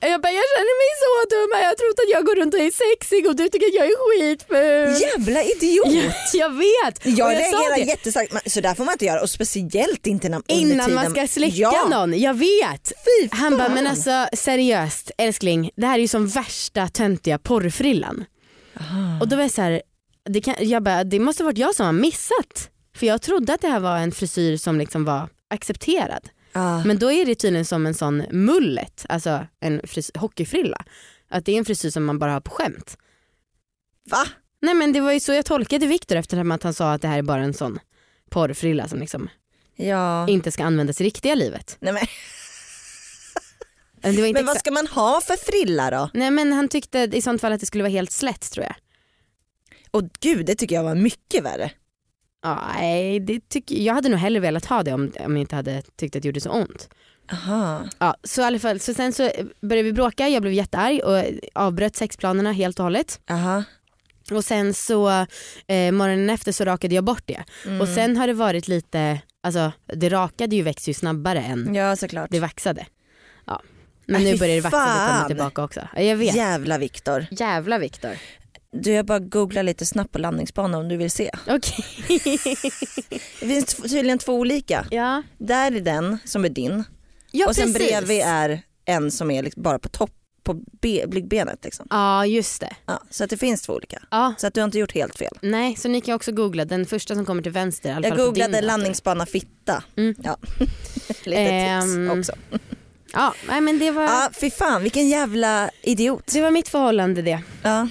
[0.12, 1.50] Jag bara, jag känner mig så dum.
[1.62, 3.86] Jag har trott att jag går runt och är sexig och du tycker att jag
[3.86, 5.08] är skitful.
[5.08, 5.86] Jävla idiot!
[5.86, 7.18] Ja, jag vet.
[7.18, 10.36] Jag Och sa reagerar jättestarkt, så där får man inte göra och speciellt inte när,
[10.36, 11.88] under Innan man ska slicka ja.
[11.90, 12.92] någon, jag vet.
[13.30, 18.24] Han bara, men alltså seriöst älskling, det här är ju som värsta töntiga porrfrillan.
[19.20, 19.82] Och då var jag så här,
[20.24, 22.70] det, kan, jag bara, det måste varit jag som har missat.
[22.96, 26.28] För jag trodde att det här var en frisyr som liksom var accepterad.
[26.52, 26.84] Ah.
[26.84, 29.80] Men då är det tydligen som en sån mullet, alltså en
[30.14, 30.84] hockeyfrilla.
[31.30, 32.96] Att det är en frisyr som man bara har på skämt.
[34.10, 34.24] Va?
[34.62, 37.08] Nej men det var ju så jag tolkade Viktor efter att han sa att det
[37.08, 37.78] här är bara en sån
[38.30, 39.30] porrfrilla som liksom
[39.76, 40.28] Ja.
[40.28, 41.76] inte ska användas i riktiga livet.
[41.80, 42.06] Nej, men,
[44.32, 46.10] men vad ska man ha för frilla då?
[46.14, 48.74] Nej men han tyckte i sånt fall att det skulle vara helt slätt tror jag.
[49.92, 51.70] Och gud det tycker jag var mycket värre.
[52.42, 55.56] Ja, nej, det tycker, jag hade nog hellre velat ha det om, om jag inte
[55.56, 56.88] hade tyckt att det gjorde så ont.
[57.32, 57.84] Aha.
[57.98, 61.24] Ja, så i alla fall, så sen så började vi bråka, jag blev jättearg och
[61.54, 63.20] avbröt sexplanerna helt och hållet.
[63.30, 63.64] Aha.
[64.30, 65.08] Och sen så
[65.66, 67.44] eh, morgonen efter så rakade jag bort det.
[67.66, 67.80] Mm.
[67.80, 71.96] Och sen har det varit lite, alltså det rakade ju växer ju snabbare än Ja
[71.96, 72.30] såklart.
[72.30, 72.86] det vaxade.
[73.46, 73.62] Ja.
[74.06, 75.80] Men Äh, nu börjar det vaxade komma tillbaka också.
[75.96, 76.34] Ja, jag vet.
[76.36, 77.26] Jävla Viktor.
[77.30, 78.10] Jävla Viktor.
[78.72, 81.30] Du jag bara googlar lite snabbt på landningsbana om du vill se.
[81.48, 81.84] Okej.
[83.40, 84.86] Det finns tydligen två olika.
[84.90, 85.22] ja.
[85.38, 86.84] Där är den som är din
[87.30, 87.88] ja och sen precis.
[87.88, 90.10] bredvid är en som är liksom bara på topp
[90.44, 91.64] på be- blickbenet.
[91.64, 91.86] Liksom.
[91.90, 92.76] Ja just det.
[92.86, 94.02] Ja, så att det finns två olika.
[94.10, 94.34] Ja.
[94.38, 95.38] Så att du har inte gjort helt fel.
[95.42, 97.88] Nej, så ni kan också googla den första som kommer till vänster.
[97.88, 99.84] I alla Jag googlade landningsbana fitta.
[99.96, 100.14] Mm.
[100.24, 100.36] Ja.
[101.24, 102.58] Lite Ehm, tips också.
[103.12, 106.26] Ja, men det var, Ja fy fan vilken jävla idiot.
[106.32, 107.42] det var mitt förhållande det.
[107.62, 107.88] Ja.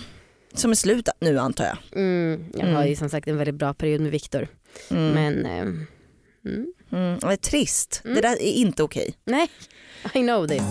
[0.54, 1.78] Som är slut nu antar jag.
[1.96, 4.48] Mm, jag har ju som sagt en väldigt bra period med Viktor.
[4.92, 5.12] Mm.
[5.14, 5.88] Men ehm,
[6.46, 7.20] mm, Mm.
[7.20, 8.02] Det är trist.
[8.06, 8.16] Mm.
[8.16, 9.14] Det där är inte okej.
[9.26, 9.48] nej,
[10.14, 10.62] I know this.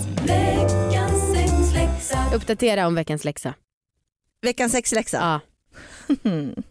[2.35, 3.55] Uppdatera om veckans läxa.
[4.43, 5.17] Veckans sexläxa.
[5.19, 5.41] Ja.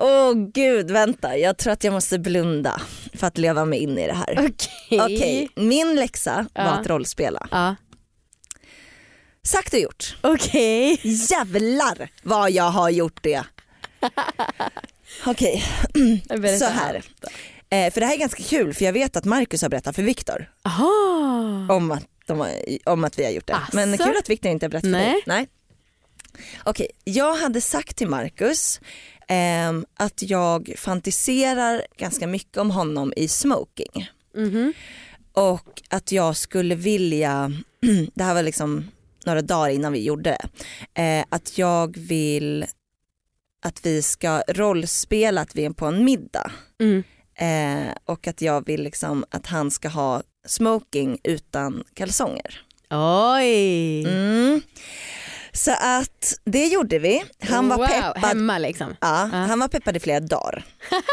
[0.00, 2.80] Åh gud vänta jag tror att jag måste blunda
[3.14, 4.32] för att leva mig in i det här.
[4.32, 5.00] Okej.
[5.00, 6.70] Okej, min läxa var Ja.
[6.70, 7.48] att rollspela.
[7.50, 7.76] Ja.
[9.48, 10.16] Sagt och gjort.
[10.20, 11.00] Okej.
[11.02, 13.42] Jävlar vad jag har gjort det.
[15.26, 15.64] Okej,
[16.28, 17.02] Berätta så här.
[17.70, 20.02] Eh, för det här är ganska kul för jag vet att Marcus har berättat för
[20.02, 20.50] Viktor
[21.70, 22.50] om att, de har,
[22.84, 23.54] om att vi har gjort det.
[23.54, 23.76] Asså?
[23.76, 25.12] Men kul att Viktor inte har berättat för Nej.
[25.12, 25.22] dig.
[25.26, 25.46] Nej.
[26.64, 28.80] Okej, jag hade sagt till Marcus
[29.28, 34.10] ehm, att jag fantiserar ganska mycket om honom i smoking.
[34.36, 34.72] Mhm.
[35.32, 37.52] Och att jag skulle vilja,
[38.14, 38.90] det här var liksom
[39.28, 40.38] några dagar innan vi gjorde
[40.94, 42.66] det, eh, att jag vill
[43.66, 47.02] att vi ska rollspela att vi är på en middag Mm.
[47.38, 52.60] eh, och att jag vill liksom att han ska ha smoking utan kalsonger.
[52.90, 54.00] Oj.
[54.06, 54.60] Mm.
[55.52, 57.22] Så att det gjorde vi.
[57.40, 57.86] Han var wow.
[57.86, 58.96] peppad Hemma liksom.
[59.00, 59.38] Ja, Ja.
[59.38, 60.64] han var peppad i flera dagar.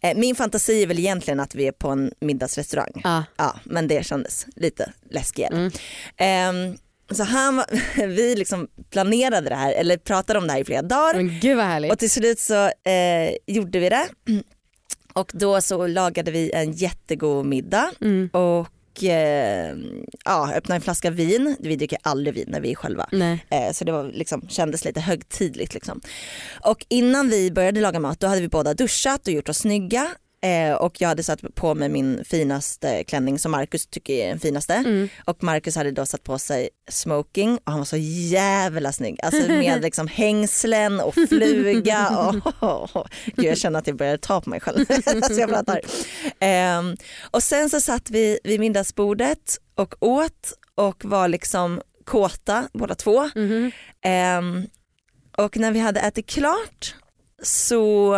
[0.00, 3.00] Eh, Min fantasi är väl egentligen att vi är på en middagsrestaurang.
[3.04, 3.24] Ja.
[3.36, 5.56] Ja, men det kändes lite läskigare.
[5.56, 5.70] Mm.
[6.16, 6.76] Ehm,
[7.14, 7.64] så han,
[7.96, 11.56] vi liksom planerade det här, eller pratade om det här i flera dagar Men gud
[11.56, 11.92] vad härligt.
[11.92, 14.06] och till slut så eh, gjorde vi det.
[15.14, 18.30] Och då så lagade vi en jättegod middag Mm.
[18.32, 19.76] och och eh,
[20.24, 21.56] ja, öppnade en flaska vin.
[21.60, 23.08] Vi dricker aldrig vin när vi är själva.
[23.50, 25.74] Eh, så det var liksom, kändes lite högtidligt.
[25.74, 26.00] Liksom.
[26.64, 30.08] Och innan vi började laga mat då hade vi båda duschat och gjort oss snygga.
[30.44, 34.40] Eh, och jag hade satt på mig min finaste klänning som Marcus tycker är den
[34.40, 34.74] finaste.
[34.74, 35.08] Mm.
[35.24, 39.20] Och Marcus hade då satt på sig smoking och han var så jävla snygg.
[39.22, 42.08] Alltså med liksom hängslen och fluga.
[42.60, 44.86] Och, Gud, jag känner att jag börjar ta på mig själv.
[45.06, 45.80] alltså jag pratar.
[46.38, 46.96] Ehm,
[47.30, 53.30] och sen så satt vi vid middagsbordet och åt och var liksom kåta båda två.
[53.34, 53.70] Mhm.
[54.04, 54.66] Ehm,
[55.36, 56.94] och när vi hade ätit klart
[57.42, 58.14] så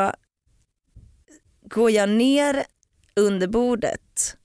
[1.74, 2.64] går jag ner
[3.16, 4.36] under bordet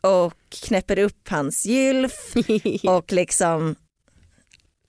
[0.00, 2.34] och knäpper upp hans gylf
[2.88, 3.76] och liksom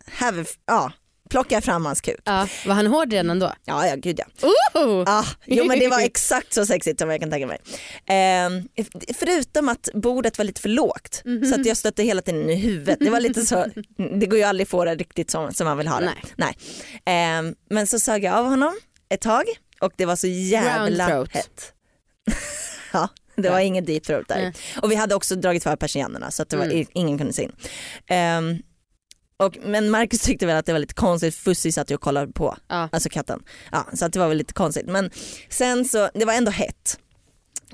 [0.06, 0.92] have, ja,
[1.30, 2.20] plockar fram hans kuk.
[2.24, 3.54] ja, var han hård redan då?
[3.66, 4.48] Ja, ja gud ja.
[4.74, 5.04] Oh!
[5.08, 7.60] Ah, jo men det var exakt så sexigt som jag kan tänka mig.
[8.06, 8.68] Ehm,
[9.14, 13.00] förutom att bordet var lite för lågt så att jag stötte hela tiden i huvudet.
[13.00, 13.66] Det var lite så,
[14.20, 16.14] det går ju aldrig att få det riktigt som, som man vill ha det.
[16.36, 16.58] Nej.
[17.06, 19.46] Ehm, men så sög jag av honom ett tag
[19.82, 21.74] och det var så jävla hett.
[22.94, 24.36] ja, det var ingen deep throat där.
[24.42, 24.54] Nej.
[24.82, 26.86] Och vi hade också dragit för persiennerna så att det var, Mm.
[26.94, 27.52] ingen kunde se in.
[28.08, 28.58] Ehm,
[29.38, 32.32] och, men Marcus tyckte väl att det var lite konstigt, Fussi satt ju och kollade
[32.34, 32.90] på, Ja.
[32.92, 33.44] alltså katten.
[33.72, 34.86] Ja, så att det var väl lite konstigt.
[34.86, 35.12] Men
[35.50, 37.00] sen så, det var ändå hett.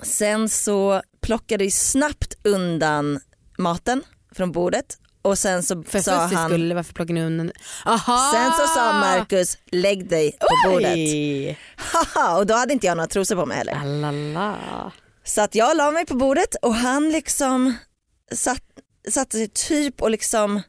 [0.01, 3.19] Sen så plockade vi snabbt undan
[3.57, 7.51] maten från bordet och sen så För sa han, skulle, varför plockar ni undan?
[7.85, 8.31] Aha!
[8.33, 10.95] sen så sa Marcus lägg dig på bordet.
[10.95, 11.59] Oj!
[11.77, 13.73] Haha, och då hade inte jag några trosor på mig heller.
[13.73, 14.91] Alala.
[15.23, 17.73] Så att jag la mig på bordet och han liksom
[18.31, 18.63] satt,
[19.09, 20.61] satte sig typ och liksom,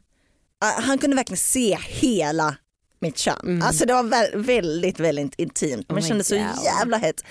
[0.65, 2.55] ah, han kunde verkligen se hela
[2.99, 3.39] mitt kön.
[3.43, 3.61] Mm.
[3.61, 7.23] Alltså det var vä- väldigt, väldigt intimt men Oh kändes så jävla hett.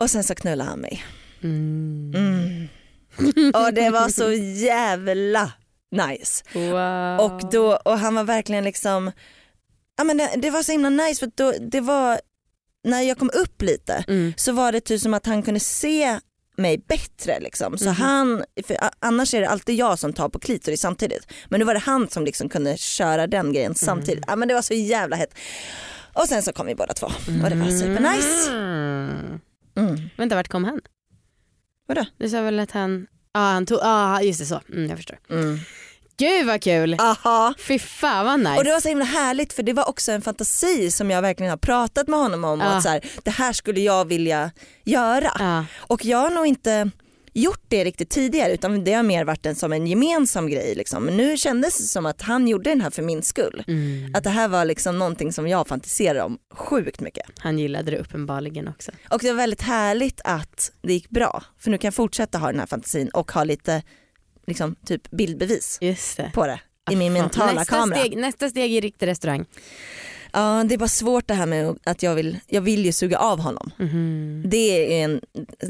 [0.00, 1.04] Och sen så knullade han mig.
[1.42, 2.12] Mm.
[2.14, 2.68] Mm.
[3.54, 4.32] Och det var så
[4.66, 5.52] jävla
[5.90, 6.44] nice.
[6.54, 7.20] Wow.
[7.20, 9.12] Och, då, och han var verkligen liksom,
[9.98, 12.20] ja men det, det var så himla nice för då, det var,
[12.84, 14.32] när jag kom upp lite Mm.
[14.36, 16.18] så var det typ som att han kunde se
[16.56, 17.78] mig bättre liksom.
[17.78, 17.94] Så Mhm.
[17.94, 18.44] han,
[18.98, 21.26] annars är det alltid jag som tar på klitoris samtidigt.
[21.48, 24.24] Men nu var det han som liksom kunde köra den grejen samtidigt.
[24.26, 25.34] Ja men det var så jävla hett.
[26.12, 27.06] Och sen så kom vi båda två
[27.44, 28.50] och det var supernice.
[28.50, 29.40] Mm.
[29.76, 30.00] Mm.
[30.16, 30.80] Vänta, vart kom han?
[31.86, 32.04] Vadå?
[32.18, 34.98] Du sa väl att han, ja ah, han tog, ah just det så, mm, jag
[34.98, 35.18] förstår.
[35.30, 35.58] Mm.
[36.16, 36.96] Gud vad kul!
[37.00, 37.54] Aha.
[37.58, 38.56] Fy fan vad nice.
[38.56, 41.50] Och det var så himla härligt för det var också en fantasi som jag verkligen
[41.50, 42.60] har pratat med honom om.
[42.60, 42.66] Ja.
[42.66, 44.50] att så här, det här skulle jag vilja
[44.84, 45.30] göra.
[45.38, 45.64] ja.
[45.78, 46.90] Och jag har nog inte
[47.34, 50.74] gjort det riktigt tidigare utan det har mer varit en, som en gemensam grej.
[50.74, 51.04] Liksom.
[51.04, 53.64] Men nu kändes det som att han gjorde den här för min skull.
[53.68, 54.14] mm.
[54.14, 57.26] Att det här var liksom någonting som jag fantiserade om sjukt mycket.
[57.38, 58.92] Han gillade det uppenbarligen också.
[59.10, 61.42] Och det var väldigt härligt att det gick bra.
[61.58, 63.82] För nu kan jag fortsätta ha den här fantasin och ha lite
[64.46, 65.78] liksom, typ bildbevis
[66.16, 66.30] det.
[66.34, 67.22] på det i min Fan.
[67.22, 67.98] mentala nästa kamera.
[68.00, 69.44] Steg, nästa steg i riktig restaurang.
[70.32, 73.18] Ja, det är bara svårt det här med att jag vill, jag vill ju suga
[73.18, 73.70] av honom.
[73.78, 74.42] Mhm.
[74.46, 75.20] Det är en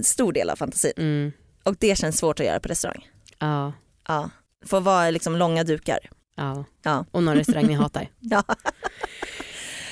[0.05, 1.33] stor del av fantasin Mm.
[1.65, 3.09] Och det känns svårt att göra på restaurang.
[3.39, 3.73] Ja,
[4.09, 4.31] Ja,
[4.67, 5.99] får vara liksom långa dukar.
[6.37, 6.65] ja.
[6.83, 7.05] Ja.
[7.11, 8.09] Och någon restaurang ni hatar.
[8.21, 8.43] Ja.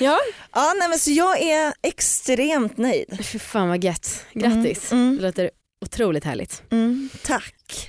[0.01, 0.19] Ja,
[0.55, 3.19] Ja, nej, men så jag är extremt nöjd.
[3.25, 4.27] fy fan vad gött.
[4.33, 4.93] Grattis.
[4.93, 5.17] Mm, mm.
[5.17, 5.51] Det låter
[5.85, 6.63] otroligt härligt.
[6.71, 7.89] Mm, tack.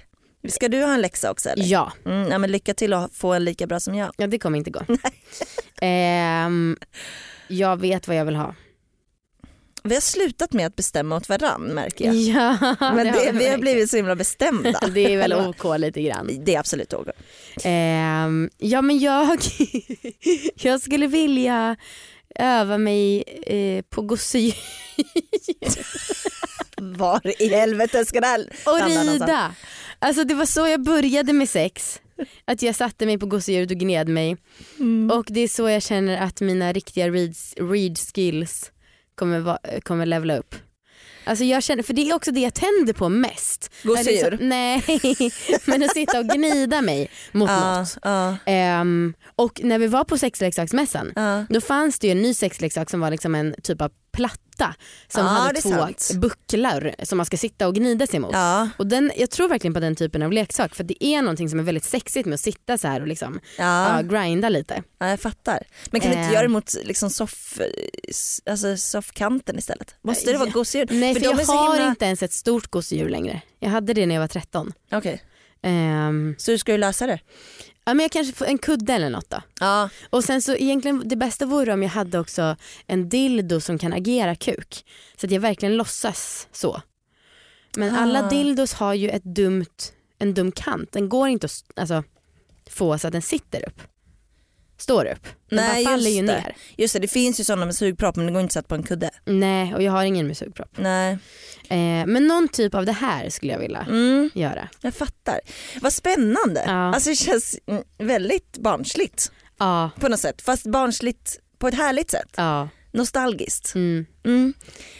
[0.49, 1.65] Ska du ha en läxa också eller?
[1.65, 4.11] Ja, Mm, ja, men lycka till att få en lika bra som jag.
[4.17, 4.81] ja det kommer inte gå.
[5.81, 6.77] Ehm,
[7.47, 8.55] jag vet vad jag vill ha.
[9.83, 12.15] Vi har slutat med att bestämma åt varann märker jag.
[12.15, 14.79] Ja, Men det det, har vi har blivit så himla bestämda.
[14.93, 16.29] Det är väl OK lite grann.
[16.45, 17.07] Det är absolut OK.
[17.63, 19.39] Ehm, ja men jag,
[20.55, 21.75] jag skulle vilja
[22.35, 24.55] öva mig eh, på gosedjur
[26.77, 29.55] Var i helvete ska det här och rida.
[29.99, 32.01] Alltså det var så jag började med sex.
[32.45, 34.37] Att jag satte mig på gosedjuret och gned mig.
[34.79, 35.17] Mm.
[35.17, 38.71] Och det är så jag känner att mina riktiga read, read skills
[39.15, 40.55] kommer, va, kommer levla upp.
[41.25, 43.71] Alltså jag känner, för det är också det jag tänder på mest.
[43.83, 44.31] Gosedjur?
[44.31, 44.83] Liksom- Nej,
[45.65, 47.97] men att sitta och gnida mig mot Ja, något.
[48.03, 51.45] ja, Ehm, och när vi var på sexleksaksmässan ja.
[51.49, 54.75] då fanns det ju en ny sexleksak som var liksom en typ av platta
[55.07, 56.11] som det hade två sant.
[56.15, 58.31] bucklor som man ska sitta och gnida sig mot.
[58.33, 61.49] Ja, Och den, jag tror verkligen på den typen av leksak för det är någonting
[61.49, 63.95] som är väldigt sexigt med att sitta så här och liksom, ja.
[63.95, 64.83] ja, grinda lite.
[64.99, 65.63] ja, jag fattar.
[65.91, 66.33] Men kan du inte Eh.
[66.33, 67.59] göra det mot liksom soff,
[68.45, 69.95] alltså soffkanten istället?
[70.01, 70.53] Måste det vara Ja.
[70.53, 70.99] gosedjur?
[70.99, 73.41] Nej för, är jag har himla- inte ens ett stort gosedjur längre.
[73.59, 74.73] Jag hade det när jag var 13.
[74.91, 75.21] Okej,
[75.65, 77.19] Ehm, så hur ska du lösa det?
[77.85, 79.41] Ja, men jag kanske får en kudde eller något då.
[79.59, 82.55] Ja, Och sen så egentligen det bästa vore om jag hade också
[82.87, 84.85] en dildo som kan agera kuk.
[85.17, 86.81] Så att jag verkligen låtsas så.
[87.77, 87.99] Men Ah.
[87.99, 89.65] alla dildos har ju ett dumt,
[90.19, 90.91] en dum kant.
[90.91, 92.03] Den går inte att alltså,
[92.69, 93.81] få så att den sitter upp.
[94.83, 95.23] Står upp.
[95.49, 96.33] Den Nej, bara faller ju det.
[96.33, 96.55] ner.
[96.77, 98.75] Just det, det finns ju sådana med sugpropp men det går inte att sätta på
[98.75, 99.09] en kudde.
[99.25, 100.69] Nej och jag har ingen med sugpropp.
[100.77, 101.11] Nej.
[101.69, 104.69] Eh, men någon typ av det här skulle jag vilja Mm, göra.
[104.81, 105.39] jag fattar.
[105.81, 106.63] Vad spännande.
[106.65, 106.71] Ja.
[106.93, 110.41] Alltså det känns mm, väldigt barnsligt Ja, på något sätt.
[110.41, 112.29] Fast barnsligt på ett härligt sätt.
[112.37, 112.69] ja.
[112.95, 113.75] Nostalgiskt.
[113.75, 114.05] Mm.
[114.25, 114.53] Mm.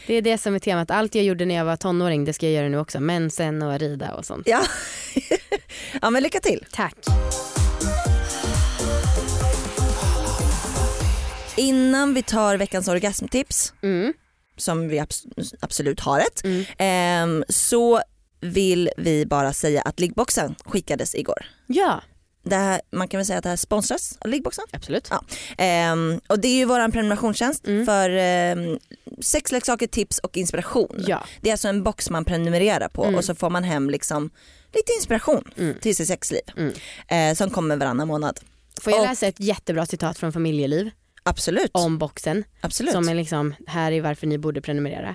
[0.06, 0.90] Det är det som är temat.
[0.90, 3.00] Allt jag gjorde när jag var tonåring det ska jag göra nu också.
[3.00, 4.48] Mensen och rida och sånt.
[4.48, 4.62] Ja.
[6.02, 6.64] ja men lycka till.
[6.72, 6.94] Tack.
[11.56, 14.12] Innan vi tar veckans orgasmtips Mm.
[14.56, 16.64] som vi abs- absolut har ett Mm.
[16.78, 18.00] ehm, så
[18.40, 21.46] vill vi bara säga att liggboxen skickades igår.
[21.66, 22.02] Ja,
[22.46, 24.64] Det här, man kan väl säga att det här sponsras av liggboxen.
[24.72, 25.08] absolut.
[25.10, 25.24] Ja.
[25.58, 27.86] Ehm, och det är ju våran prenumerationstjänst Mm.
[27.86, 28.78] för ehm,
[29.22, 31.04] sexleksaker, tips och inspiration.
[31.06, 31.24] Ja.
[31.40, 33.14] Det är alltså en box man prenumererar på Mm.
[33.14, 34.30] och så får man hem liksom
[34.74, 35.74] lite inspiration Mm.
[35.80, 36.72] till sitt sexliv Mm.
[37.08, 38.40] eh, som kommer varannan månad.
[38.80, 40.90] Får jag läsa ett jättebra citat från familjeliv
[41.24, 41.70] Absolut.
[41.74, 42.44] om boxen.
[42.60, 42.92] Absolut.
[42.92, 45.14] Som är liksom, här är varför ni borde prenumerera.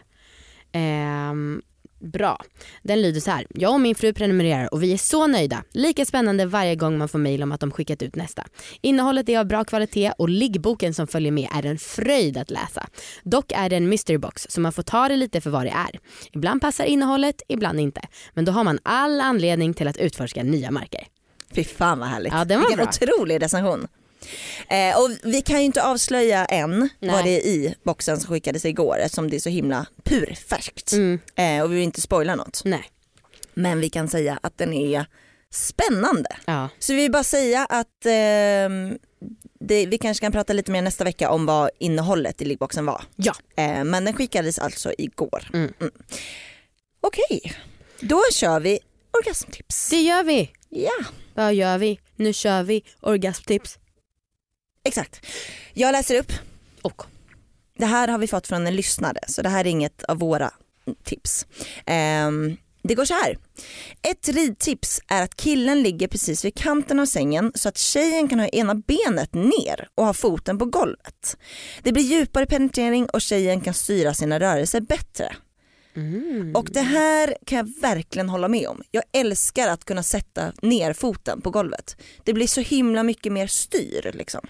[0.71, 1.61] Ehm,
[1.99, 2.41] bra.
[2.83, 3.45] Den lyder så här.
[3.49, 5.63] Jag och min fru prenumererar och vi är så nöjda.
[5.71, 8.47] Lika spännande varje gång man får mejl om att de skickat ut nästa.
[8.81, 12.87] Innehållet är av bra kvalitet och liggboken som följer med är en fröjd att läsa.
[13.23, 15.69] Dock är det en mystery box så man får ta det lite för vad det
[15.71, 15.99] är.
[16.33, 18.01] Ibland passar innehållet, ibland inte.
[18.33, 21.07] Men då har man all anledning till att utforska nya marker.
[21.55, 22.33] Fy fan vad härligt.
[22.33, 22.93] Ja, den var Vilken bra.
[23.17, 23.87] otrolig recension.
[24.69, 27.11] Eh, och vi kan ju inte avslöja än Nej.
[27.11, 30.93] vad det är i boxen som skickades igår eftersom det är så himla purfärskt.
[30.93, 31.19] Mm.
[31.35, 32.61] Eh, och vi vill inte spoila något.
[32.65, 32.83] Nej.
[33.53, 35.05] Men vi kan säga att den är
[35.51, 36.29] spännande.
[36.45, 36.69] Ja.
[36.79, 38.97] Så vi vill bara säga att ehm,
[39.59, 43.03] det, vi kanske kan prata lite mer nästa vecka om vad innehållet i liggboxen var.
[43.15, 43.33] Ja.
[43.55, 45.49] Eh, men den skickades alltså igår.
[45.53, 45.73] Mm.
[47.01, 47.53] Okej,
[47.99, 48.79] då kör vi
[49.11, 49.89] orgasmtips.
[49.89, 50.51] Det gör vi.
[50.69, 51.05] Ja.
[51.33, 51.99] Vad gör vi?
[52.15, 53.77] Nu kör vi orgasmtips.
[54.89, 55.25] Exakt.
[55.73, 56.31] Jag läser upp.
[56.81, 57.01] Och.
[57.77, 60.51] Det här har vi fått från en lyssnare så det här är inget av våra
[61.03, 61.45] tips.
[61.85, 63.37] Ehm, det går så här.
[64.01, 68.39] Ett ridtips är att killen ligger precis vid kanten av sängen så att tjejen kan
[68.39, 71.37] ha ena benet ner och ha foten på golvet.
[71.83, 75.35] Det blir djupare penetrering och tjejen kan styra sina rörelser bättre.
[75.95, 76.55] Mm.
[76.55, 78.81] Och det här kan jag verkligen hålla med om.
[78.91, 81.97] Jag älskar att kunna sätta ner foten på golvet.
[82.23, 84.47] Det blir så himla mycket mer styr liksom.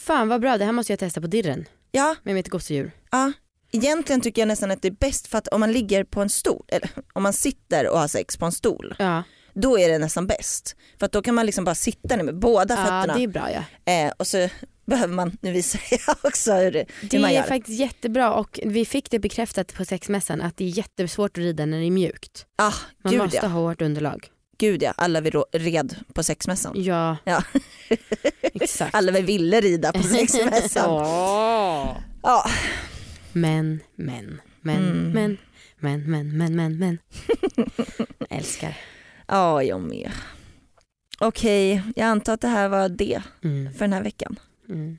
[0.00, 2.90] Fan vad bra, det här måste jag testa på dirren Ja, med mitt gosedjur.
[3.10, 3.32] Ja,
[3.72, 6.28] egentligen tycker jag nästan att det är bäst för att om man ligger på en
[6.28, 9.22] stol, eller om man sitter och har sex på en stol, Ja,
[9.54, 10.76] då är det nästan bäst.
[10.98, 13.28] För att då kan man liksom bara sitta ner med båda ja fötterna det är
[13.28, 13.48] bra
[13.84, 13.92] ja.
[13.92, 14.48] eh, och så
[14.86, 17.42] behöver man, nu visar jag också hur, det, Det hur man är gör.
[17.42, 21.66] faktiskt jättebra och vi fick det bekräftat på sexmässan att det är jättesvårt att rida
[21.66, 22.46] när det är mjukt.
[22.56, 22.72] Ah,
[23.04, 23.46] Man gud, måste ja.
[23.46, 24.28] ha hårt underlag.
[24.60, 26.72] Gud ja, alla vi red på sexmässan.
[26.76, 27.42] Ja, Ja.
[28.42, 28.94] exakt.
[28.94, 30.90] Alla vi ville rida på sexmässan.
[30.90, 31.96] Åh.
[32.22, 32.44] ja.
[33.32, 35.10] Men, men, men, Mm.
[35.12, 35.38] men,
[35.78, 36.98] men, men, men, men, men.
[38.18, 38.76] Jag älskar.
[39.26, 40.10] ja, jag med.
[41.18, 43.72] Okej, jag antar att det här var det Mm.
[43.72, 44.38] för den här veckan.
[44.68, 44.98] Mm.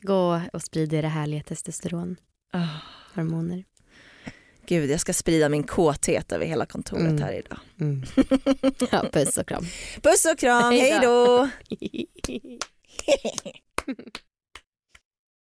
[0.00, 2.16] Gå och sprid era härliga testosteron,
[2.52, 2.66] Ah.
[3.14, 3.64] hormoner.
[4.66, 7.22] Gud, jag ska sprida min kåthet över hela kontoret Mm.
[7.22, 7.58] här idag.
[7.80, 8.02] Mm.
[8.92, 9.64] Ja, puss och kram.
[10.02, 11.48] Puss och kram, Hej då!